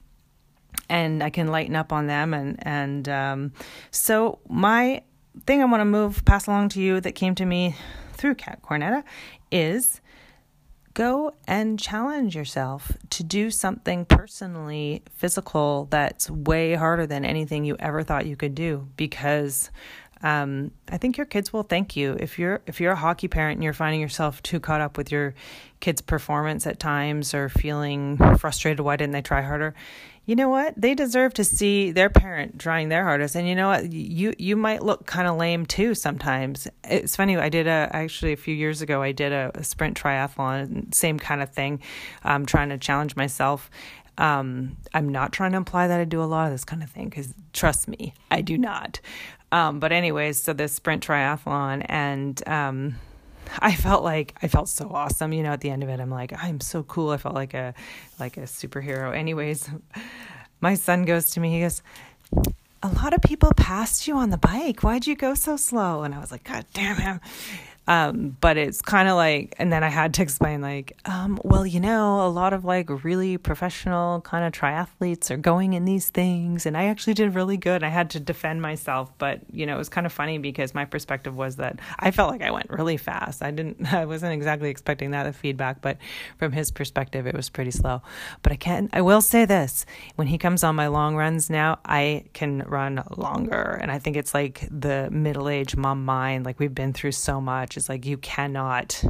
and 0.88 1.22
I 1.22 1.30
can 1.30 1.48
lighten 1.48 1.76
up 1.76 1.92
on 1.92 2.06
them 2.06 2.34
and 2.34 2.58
and 2.66 3.08
um, 3.08 3.52
so 3.90 4.38
my 4.48 5.02
thing 5.46 5.62
I 5.62 5.64
want 5.64 5.80
to 5.80 5.84
move, 5.86 6.24
pass 6.24 6.46
along 6.46 6.70
to 6.70 6.80
you 6.80 7.00
that 7.00 7.12
came 7.12 7.34
to 7.36 7.44
me 7.44 7.74
through 8.12 8.34
Kat 8.36 8.62
Cornetta 8.62 9.02
is 9.50 10.00
go 10.94 11.32
and 11.46 11.78
challenge 11.78 12.36
yourself 12.36 12.92
to 13.10 13.24
do 13.24 13.50
something 13.50 14.04
personally 14.04 15.02
physical 15.10 15.86
that's 15.90 16.30
way 16.30 16.74
harder 16.74 17.06
than 17.06 17.24
anything 17.24 17.64
you 17.64 17.76
ever 17.78 18.02
thought 18.02 18.26
you 18.26 18.36
could 18.36 18.54
do 18.54 18.86
because 18.96 19.70
um, 20.22 20.70
I 20.88 20.98
think 20.98 21.16
your 21.16 21.26
kids 21.26 21.52
will 21.52 21.64
thank 21.64 21.96
you 21.96 22.16
if 22.20 22.38
you're 22.38 22.60
if 22.66 22.80
you're 22.80 22.92
a 22.92 22.96
hockey 22.96 23.26
parent 23.26 23.56
and 23.56 23.64
you're 23.64 23.72
finding 23.72 24.00
yourself 24.00 24.40
too 24.42 24.60
caught 24.60 24.80
up 24.80 24.96
with 24.96 25.10
your 25.10 25.34
kids' 25.80 26.00
performance 26.00 26.64
at 26.66 26.78
times 26.78 27.34
or 27.34 27.48
feeling 27.48 28.18
frustrated. 28.38 28.80
Why 28.80 28.96
didn't 28.96 29.14
they 29.14 29.22
try 29.22 29.42
harder? 29.42 29.74
You 30.24 30.36
know 30.36 30.48
what? 30.48 30.74
They 30.80 30.94
deserve 30.94 31.34
to 31.34 31.44
see 31.44 31.90
their 31.90 32.08
parent 32.08 32.60
trying 32.60 32.88
their 32.90 33.02
hardest, 33.02 33.34
and 33.34 33.48
you 33.48 33.56
know 33.56 33.68
what? 33.68 33.92
You 33.92 34.34
you 34.38 34.56
might 34.56 34.82
look 34.82 35.04
kind 35.04 35.26
of 35.26 35.36
lame 35.36 35.66
too 35.66 35.94
sometimes. 35.94 36.68
It's 36.84 37.16
funny. 37.16 37.36
I 37.36 37.48
did 37.48 37.66
a 37.66 37.90
actually 37.92 38.32
a 38.32 38.36
few 38.36 38.54
years 38.54 38.82
ago. 38.82 39.02
I 39.02 39.10
did 39.10 39.32
a, 39.32 39.50
a 39.54 39.64
sprint 39.64 40.00
triathlon, 40.00 40.94
same 40.94 41.18
kind 41.18 41.42
of 41.42 41.50
thing, 41.50 41.80
um, 42.22 42.46
trying 42.46 42.68
to 42.68 42.78
challenge 42.78 43.16
myself, 43.16 43.68
um, 44.18 44.76
I'm 44.92 45.08
not 45.08 45.32
trying 45.32 45.52
to 45.52 45.56
imply 45.56 45.88
that 45.88 46.00
I 46.00 46.04
do 46.04 46.22
a 46.22 46.24
lot 46.24 46.46
of 46.46 46.52
this 46.52 46.64
kind 46.64 46.82
of 46.82 46.90
thing 46.90 47.08
because 47.08 47.34
trust 47.52 47.88
me, 47.88 48.14
I 48.30 48.42
do 48.42 48.58
not. 48.58 49.00
Um, 49.50 49.80
but 49.80 49.92
anyways, 49.92 50.40
so 50.40 50.52
this 50.52 50.72
sprint 50.74 51.06
triathlon 51.06 51.84
and 51.88 52.46
um, 52.48 52.94
I 53.58 53.74
felt 53.74 54.02
like 54.04 54.34
I 54.42 54.48
felt 54.48 54.68
so 54.68 54.90
awesome. 54.92 55.32
You 55.32 55.42
know, 55.42 55.52
at 55.52 55.60
the 55.60 55.70
end 55.70 55.82
of 55.82 55.88
it, 55.88 56.00
I'm 56.00 56.10
like, 56.10 56.32
I'm 56.42 56.60
so 56.60 56.82
cool. 56.82 57.10
I 57.10 57.16
felt 57.16 57.34
like 57.34 57.54
a 57.54 57.74
like 58.18 58.36
a 58.36 58.42
superhero. 58.42 59.16
Anyways, 59.16 59.68
my 60.60 60.74
son 60.74 61.04
goes 61.04 61.30
to 61.30 61.40
me. 61.40 61.52
He 61.52 61.60
goes, 61.60 61.82
"A 62.82 62.88
lot 62.88 63.12
of 63.14 63.20
people 63.22 63.52
passed 63.56 64.08
you 64.08 64.16
on 64.16 64.30
the 64.30 64.38
bike. 64.38 64.82
Why'd 64.82 65.06
you 65.06 65.16
go 65.16 65.34
so 65.34 65.56
slow?" 65.56 66.02
And 66.02 66.14
I 66.14 66.18
was 66.18 66.30
like, 66.30 66.44
"God 66.44 66.66
damn 66.72 66.96
him." 66.96 67.20
Um, 67.88 68.36
but 68.40 68.56
it's 68.56 68.80
kind 68.80 69.08
of 69.08 69.16
like, 69.16 69.54
and 69.58 69.72
then 69.72 69.82
I 69.82 69.88
had 69.88 70.14
to 70.14 70.22
explain, 70.22 70.60
like, 70.60 70.96
um, 71.04 71.40
well, 71.42 71.66
you 71.66 71.80
know, 71.80 72.24
a 72.24 72.28
lot 72.28 72.52
of 72.52 72.64
like 72.64 73.04
really 73.04 73.38
professional 73.38 74.20
kind 74.20 74.44
of 74.44 74.52
triathletes 74.52 75.32
are 75.32 75.36
going 75.36 75.72
in 75.72 75.84
these 75.84 76.08
things, 76.08 76.64
and 76.64 76.76
I 76.76 76.84
actually 76.84 77.14
did 77.14 77.34
really 77.34 77.56
good. 77.56 77.82
I 77.82 77.88
had 77.88 78.10
to 78.10 78.20
defend 78.20 78.62
myself, 78.62 79.12
but 79.18 79.40
you 79.52 79.66
know, 79.66 79.74
it 79.74 79.78
was 79.78 79.88
kind 79.88 80.06
of 80.06 80.12
funny 80.12 80.38
because 80.38 80.74
my 80.74 80.84
perspective 80.84 81.36
was 81.36 81.56
that 81.56 81.80
I 81.98 82.12
felt 82.12 82.30
like 82.30 82.42
I 82.42 82.52
went 82.52 82.70
really 82.70 82.96
fast. 82.96 83.42
I 83.42 83.50
didn't, 83.50 83.92
I 83.92 84.04
wasn't 84.04 84.32
exactly 84.32 84.70
expecting 84.70 85.10
that 85.10 85.24
the 85.24 85.32
feedback, 85.32 85.80
but 85.80 85.98
from 86.38 86.52
his 86.52 86.70
perspective, 86.70 87.26
it 87.26 87.34
was 87.34 87.48
pretty 87.48 87.72
slow. 87.72 88.02
But 88.42 88.52
I 88.52 88.56
can, 88.56 88.90
I 88.92 89.00
will 89.00 89.20
say 89.20 89.44
this: 89.44 89.86
when 90.14 90.28
he 90.28 90.38
comes 90.38 90.62
on 90.62 90.76
my 90.76 90.86
long 90.86 91.16
runs 91.16 91.50
now, 91.50 91.80
I 91.84 92.26
can 92.32 92.60
run 92.60 93.02
longer, 93.16 93.78
and 93.82 93.90
I 93.90 93.98
think 93.98 94.16
it's 94.16 94.34
like 94.34 94.68
the 94.70 95.10
middle-aged 95.10 95.76
mom 95.76 96.04
mind. 96.04 96.44
Like 96.44 96.60
we've 96.60 96.74
been 96.74 96.92
through 96.92 97.12
so 97.12 97.40
much 97.40 97.71
much. 97.76 97.88
Like 97.88 98.06
you 98.06 98.16
cannot 98.16 99.04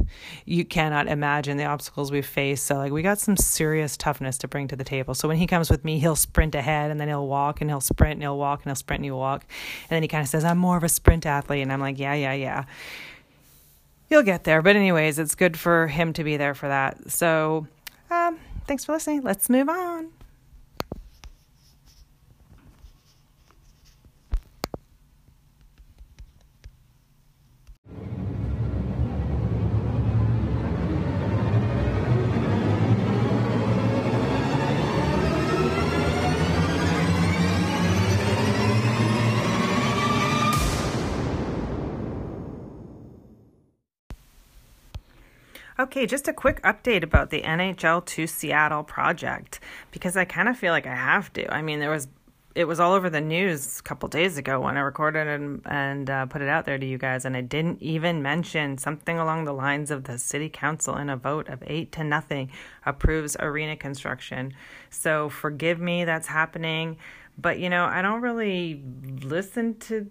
you 0.44 0.64
cannot 0.64 1.08
imagine 1.08 1.56
the 1.56 1.64
obstacles 1.64 2.10
we 2.10 2.22
face. 2.22 2.62
So 2.62 2.76
like 2.76 2.92
we 2.92 3.02
got 3.02 3.18
some 3.18 3.36
serious 3.36 3.96
toughness 3.96 4.38
to 4.38 4.48
bring 4.48 4.68
to 4.68 4.76
the 4.76 4.84
table. 4.84 5.14
So 5.14 5.28
when 5.28 5.36
he 5.36 5.46
comes 5.46 5.70
with 5.70 5.84
me, 5.84 5.98
he'll 5.98 6.16
sprint 6.16 6.54
ahead 6.54 6.90
and 6.90 7.00
then 7.00 7.08
he'll 7.08 7.26
walk 7.26 7.60
and 7.60 7.70
he'll 7.70 7.80
sprint 7.80 8.14
and 8.14 8.22
he'll 8.22 8.38
walk 8.38 8.60
and 8.60 8.70
he'll 8.70 8.76
sprint 8.76 9.00
and 9.00 9.04
he'll 9.06 9.18
walk. 9.18 9.44
And 9.82 9.90
then 9.90 10.02
he 10.02 10.08
kind 10.08 10.22
of 10.22 10.28
says, 10.28 10.44
"I'm 10.44 10.58
more 10.58 10.76
of 10.76 10.84
a 10.84 10.88
sprint 10.88 11.26
athlete." 11.26 11.62
And 11.62 11.72
I'm 11.72 11.80
like, 11.80 11.98
"Yeah, 11.98 12.14
yeah, 12.14 12.32
yeah." 12.32 12.64
You'll 14.08 14.22
get 14.22 14.44
there. 14.44 14.60
But 14.60 14.76
anyways, 14.76 15.18
it's 15.18 15.34
good 15.34 15.58
for 15.58 15.86
him 15.86 16.12
to 16.14 16.24
be 16.24 16.36
there 16.36 16.54
for 16.54 16.68
that. 16.68 17.10
So, 17.10 17.66
um, 18.10 18.38
thanks 18.66 18.84
for 18.84 18.92
listening. 18.92 19.22
Let's 19.22 19.48
move 19.48 19.70
on. 19.70 20.10
Okay, 45.78 46.04
just 46.06 46.28
a 46.28 46.34
quick 46.34 46.60
update 46.62 47.02
about 47.02 47.30
the 47.30 47.40
NHL 47.40 48.04
to 48.04 48.26
Seattle 48.26 48.84
project 48.84 49.58
because 49.90 50.18
I 50.18 50.26
kind 50.26 50.48
of 50.48 50.56
feel 50.58 50.72
like 50.72 50.86
I 50.86 50.94
have 50.94 51.32
to. 51.32 51.52
I 51.52 51.62
mean, 51.62 51.80
there 51.80 51.90
was 51.90 52.08
it 52.54 52.66
was 52.66 52.78
all 52.78 52.92
over 52.92 53.08
the 53.08 53.22
news 53.22 53.80
a 53.80 53.82
couple 53.82 54.06
days 54.10 54.36
ago 54.36 54.60
when 54.60 54.76
I 54.76 54.80
recorded 54.80 55.26
and 55.26 55.62
and 55.64 56.10
uh, 56.10 56.26
put 56.26 56.42
it 56.42 56.48
out 56.48 56.66
there 56.66 56.76
to 56.76 56.84
you 56.84 56.98
guys, 56.98 57.24
and 57.24 57.34
I 57.34 57.40
didn't 57.40 57.80
even 57.80 58.22
mention 58.22 58.76
something 58.76 59.18
along 59.18 59.46
the 59.46 59.54
lines 59.54 59.90
of 59.90 60.04
the 60.04 60.18
city 60.18 60.50
council 60.50 60.98
in 60.98 61.08
a 61.08 61.16
vote 61.16 61.48
of 61.48 61.62
eight 61.66 61.90
to 61.92 62.04
nothing 62.04 62.50
approves 62.84 63.34
arena 63.40 63.74
construction. 63.74 64.52
So 64.90 65.30
forgive 65.30 65.80
me, 65.80 66.04
that's 66.04 66.28
happening, 66.28 66.98
but 67.38 67.58
you 67.58 67.70
know 67.70 67.86
I 67.86 68.02
don't 68.02 68.20
really 68.20 68.82
listen 69.22 69.78
to 69.80 70.10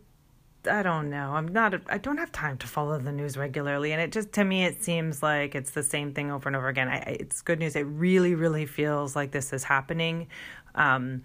I 0.69 0.84
don't 0.84 1.10
know. 1.10 1.34
I'm 1.34 1.47
not. 1.47 1.74
I 1.88 1.97
don't 1.97 2.17
have 2.17 2.32
time 2.32 2.58
to 2.60 2.67
follow 2.67 3.00
the 3.00 3.12
news 3.12 3.38
regularly, 3.38 3.91
and 3.93 4.02
it 4.02 4.12
just 4.12 4.32
to 4.34 4.43
me 4.43 4.65
it 4.65 4.84
seems 4.84 5.24
like 5.24 5.56
it's 5.56 5.71
the 5.71 5.84
same 5.84 6.13
thing 6.13 6.32
over 6.32 6.47
and 6.50 6.56
over 6.56 6.67
again. 6.67 6.88
I, 6.88 6.97
it's 7.19 7.41
good 7.41 7.60
news. 7.60 7.76
It 7.76 7.82
really, 7.82 8.36
really 8.36 8.65
feels 8.65 9.15
like 9.15 9.32
this 9.32 9.54
is 9.54 9.63
happening, 9.63 10.28
um, 10.76 11.24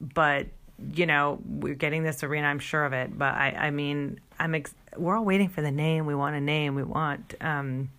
but 0.00 0.46
you 0.94 1.06
know 1.06 1.40
we're 1.44 1.74
getting 1.74 2.04
this 2.04 2.22
arena. 2.22 2.46
I'm 2.46 2.60
sure 2.60 2.84
of 2.84 2.92
it. 2.92 3.16
But 3.18 3.34
I, 3.34 3.50
I 3.58 3.70
mean, 3.70 4.20
I'm. 4.38 4.54
Ex- 4.54 4.74
we're 4.96 5.16
all 5.16 5.24
waiting 5.24 5.48
for 5.48 5.60
the 5.60 5.72
name. 5.72 6.06
We 6.06 6.14
want 6.14 6.36
a 6.36 6.40
name. 6.40 6.74
We 6.74 6.84
want. 6.84 7.34
Um, 7.40 7.90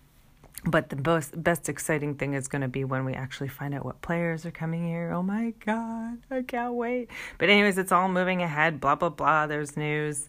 but 0.64 0.90
the 0.90 0.96
best, 0.96 1.42
best 1.42 1.68
exciting 1.70 2.16
thing 2.16 2.34
is 2.34 2.46
going 2.46 2.60
to 2.60 2.68
be 2.68 2.84
when 2.84 3.04
we 3.06 3.14
actually 3.14 3.48
find 3.48 3.74
out 3.74 3.84
what 3.84 4.02
players 4.02 4.44
are 4.44 4.50
coming 4.50 4.86
here. 4.86 5.10
Oh 5.10 5.22
my 5.22 5.54
God, 5.64 6.18
I 6.30 6.42
can't 6.42 6.74
wait. 6.74 7.08
But, 7.38 7.48
anyways, 7.48 7.78
it's 7.78 7.92
all 7.92 8.08
moving 8.08 8.42
ahead. 8.42 8.78
Blah, 8.78 8.96
blah, 8.96 9.08
blah. 9.08 9.46
There's 9.46 9.76
news. 9.76 10.28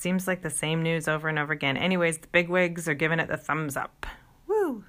Seems 0.00 0.26
like 0.26 0.40
the 0.40 0.48
same 0.48 0.82
news 0.82 1.08
over 1.08 1.28
and 1.28 1.38
over 1.38 1.52
again. 1.52 1.76
Anyways, 1.76 2.16
the 2.16 2.26
bigwigs 2.28 2.88
are 2.88 2.94
giving 2.94 3.20
it 3.20 3.28
the 3.28 3.36
thumbs 3.36 3.76
up. 3.76 4.06
Woo! 4.46 4.82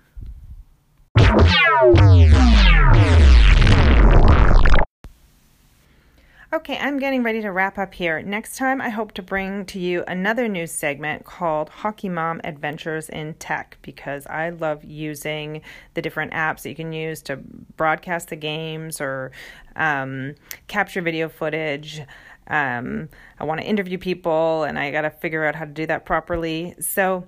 Okay, 6.54 6.78
I'm 6.78 6.98
getting 6.98 7.24
ready 7.24 7.42
to 7.42 7.52
wrap 7.52 7.78
up 7.78 7.94
here. 7.94 8.22
Next 8.22 8.56
time, 8.56 8.80
I 8.80 8.88
hope 8.88 9.12
to 9.14 9.22
bring 9.22 9.66
to 9.66 9.80
you 9.80 10.06
another 10.08 10.48
news 10.48 10.72
segment 10.72 11.26
called 11.26 11.68
Hockey 11.68 12.08
Mom 12.08 12.40
Adventures 12.46 13.10
in 13.10 13.34
Tech 13.34 13.78
because 13.82 14.26
I 14.28 14.50
love 14.50 14.84
using 14.86 15.62
the 15.94 16.02
different 16.02 16.32
apps 16.32 16.62
that 16.62 16.70
you 16.70 16.76
can 16.76 16.94
use 16.94 17.22
to 17.24 17.38
broadcast 17.76 18.30
the 18.30 18.38
games 18.38 19.02
or 19.02 19.32
um, 19.76 20.36
capture 20.68 21.02
video 21.02 21.28
footage. 21.28 22.02
Um, 22.52 23.10
I 23.40 23.46
want 23.46 23.62
to 23.62 23.66
interview 23.66 23.98
people 23.98 24.64
and 24.64 24.78
I 24.78 24.92
got 24.92 25.02
to 25.02 25.10
figure 25.10 25.46
out 25.46 25.56
how 25.56 25.66
to 25.66 25.72
do 25.72 25.88
that 25.88 26.06
properly. 26.06 26.76
So, 26.80 27.28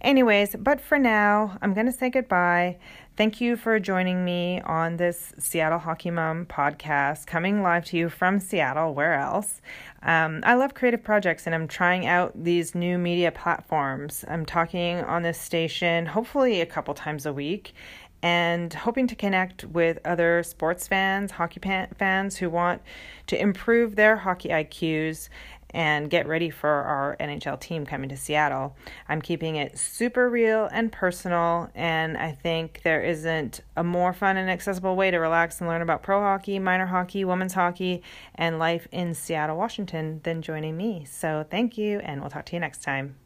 anyways, 0.00 0.56
but 0.58 0.80
for 0.80 0.98
now, 0.98 1.58
I'm 1.60 1.74
going 1.74 1.86
to 1.86 1.92
say 1.92 2.08
goodbye. 2.08 2.78
Thank 3.16 3.40
you 3.40 3.56
for 3.56 3.78
joining 3.78 4.24
me 4.24 4.62
on 4.62 4.96
this 4.96 5.34
Seattle 5.38 5.80
Hockey 5.80 6.10
Mom 6.10 6.46
podcast, 6.46 7.26
coming 7.26 7.62
live 7.62 7.84
to 7.86 7.98
you 7.98 8.08
from 8.08 8.38
Seattle. 8.38 8.94
Where 8.94 9.14
else? 9.14 9.60
Um, 10.02 10.40
I 10.44 10.54
love 10.54 10.72
creative 10.72 11.02
projects 11.02 11.44
and 11.44 11.54
I'm 11.54 11.68
trying 11.68 12.06
out 12.06 12.32
these 12.34 12.74
new 12.74 12.96
media 12.96 13.32
platforms. 13.32 14.24
I'm 14.28 14.46
talking 14.46 15.02
on 15.02 15.22
this 15.22 15.38
station 15.38 16.06
hopefully 16.06 16.60
a 16.62 16.66
couple 16.66 16.94
times 16.94 17.26
a 17.26 17.32
week 17.32 17.74
and 18.22 18.72
hoping 18.72 19.06
to 19.06 19.14
connect 19.14 19.64
with 19.64 19.98
other 20.04 20.42
sports 20.42 20.86
fans, 20.86 21.32
hockey 21.32 21.60
fans 21.96 22.36
who 22.36 22.50
want 22.50 22.82
to 23.26 23.40
improve 23.40 23.96
their 23.96 24.16
hockey 24.16 24.48
IQs 24.48 25.28
and 25.72 26.10
get 26.10 26.26
ready 26.26 26.50
for 26.50 26.68
our 26.68 27.16
NHL 27.20 27.58
team 27.60 27.86
coming 27.86 28.08
to 28.08 28.16
Seattle. 28.16 28.76
I'm 29.08 29.22
keeping 29.22 29.56
it 29.56 29.78
super 29.78 30.28
real 30.28 30.68
and 30.72 30.90
personal, 30.90 31.70
and 31.74 32.16
I 32.16 32.32
think 32.32 32.80
there 32.82 33.02
isn't 33.02 33.60
a 33.76 33.84
more 33.84 34.12
fun 34.12 34.36
and 34.36 34.50
accessible 34.50 34.96
way 34.96 35.10
to 35.10 35.18
relax 35.18 35.60
and 35.60 35.68
learn 35.68 35.82
about 35.82 36.02
pro 36.02 36.20
hockey, 36.20 36.58
minor 36.58 36.86
hockey, 36.86 37.24
women's 37.24 37.54
hockey, 37.54 38.02
and 38.34 38.58
life 38.58 38.88
in 38.90 39.14
Seattle, 39.14 39.56
Washington 39.56 40.20
than 40.24 40.42
joining 40.42 40.76
me. 40.76 41.06
So 41.08 41.46
thank 41.48 41.78
you, 41.78 42.00
and 42.00 42.20
we'll 42.20 42.30
talk 42.30 42.46
to 42.46 42.56
you 42.56 42.60
next 42.60 42.82
time. 42.82 43.16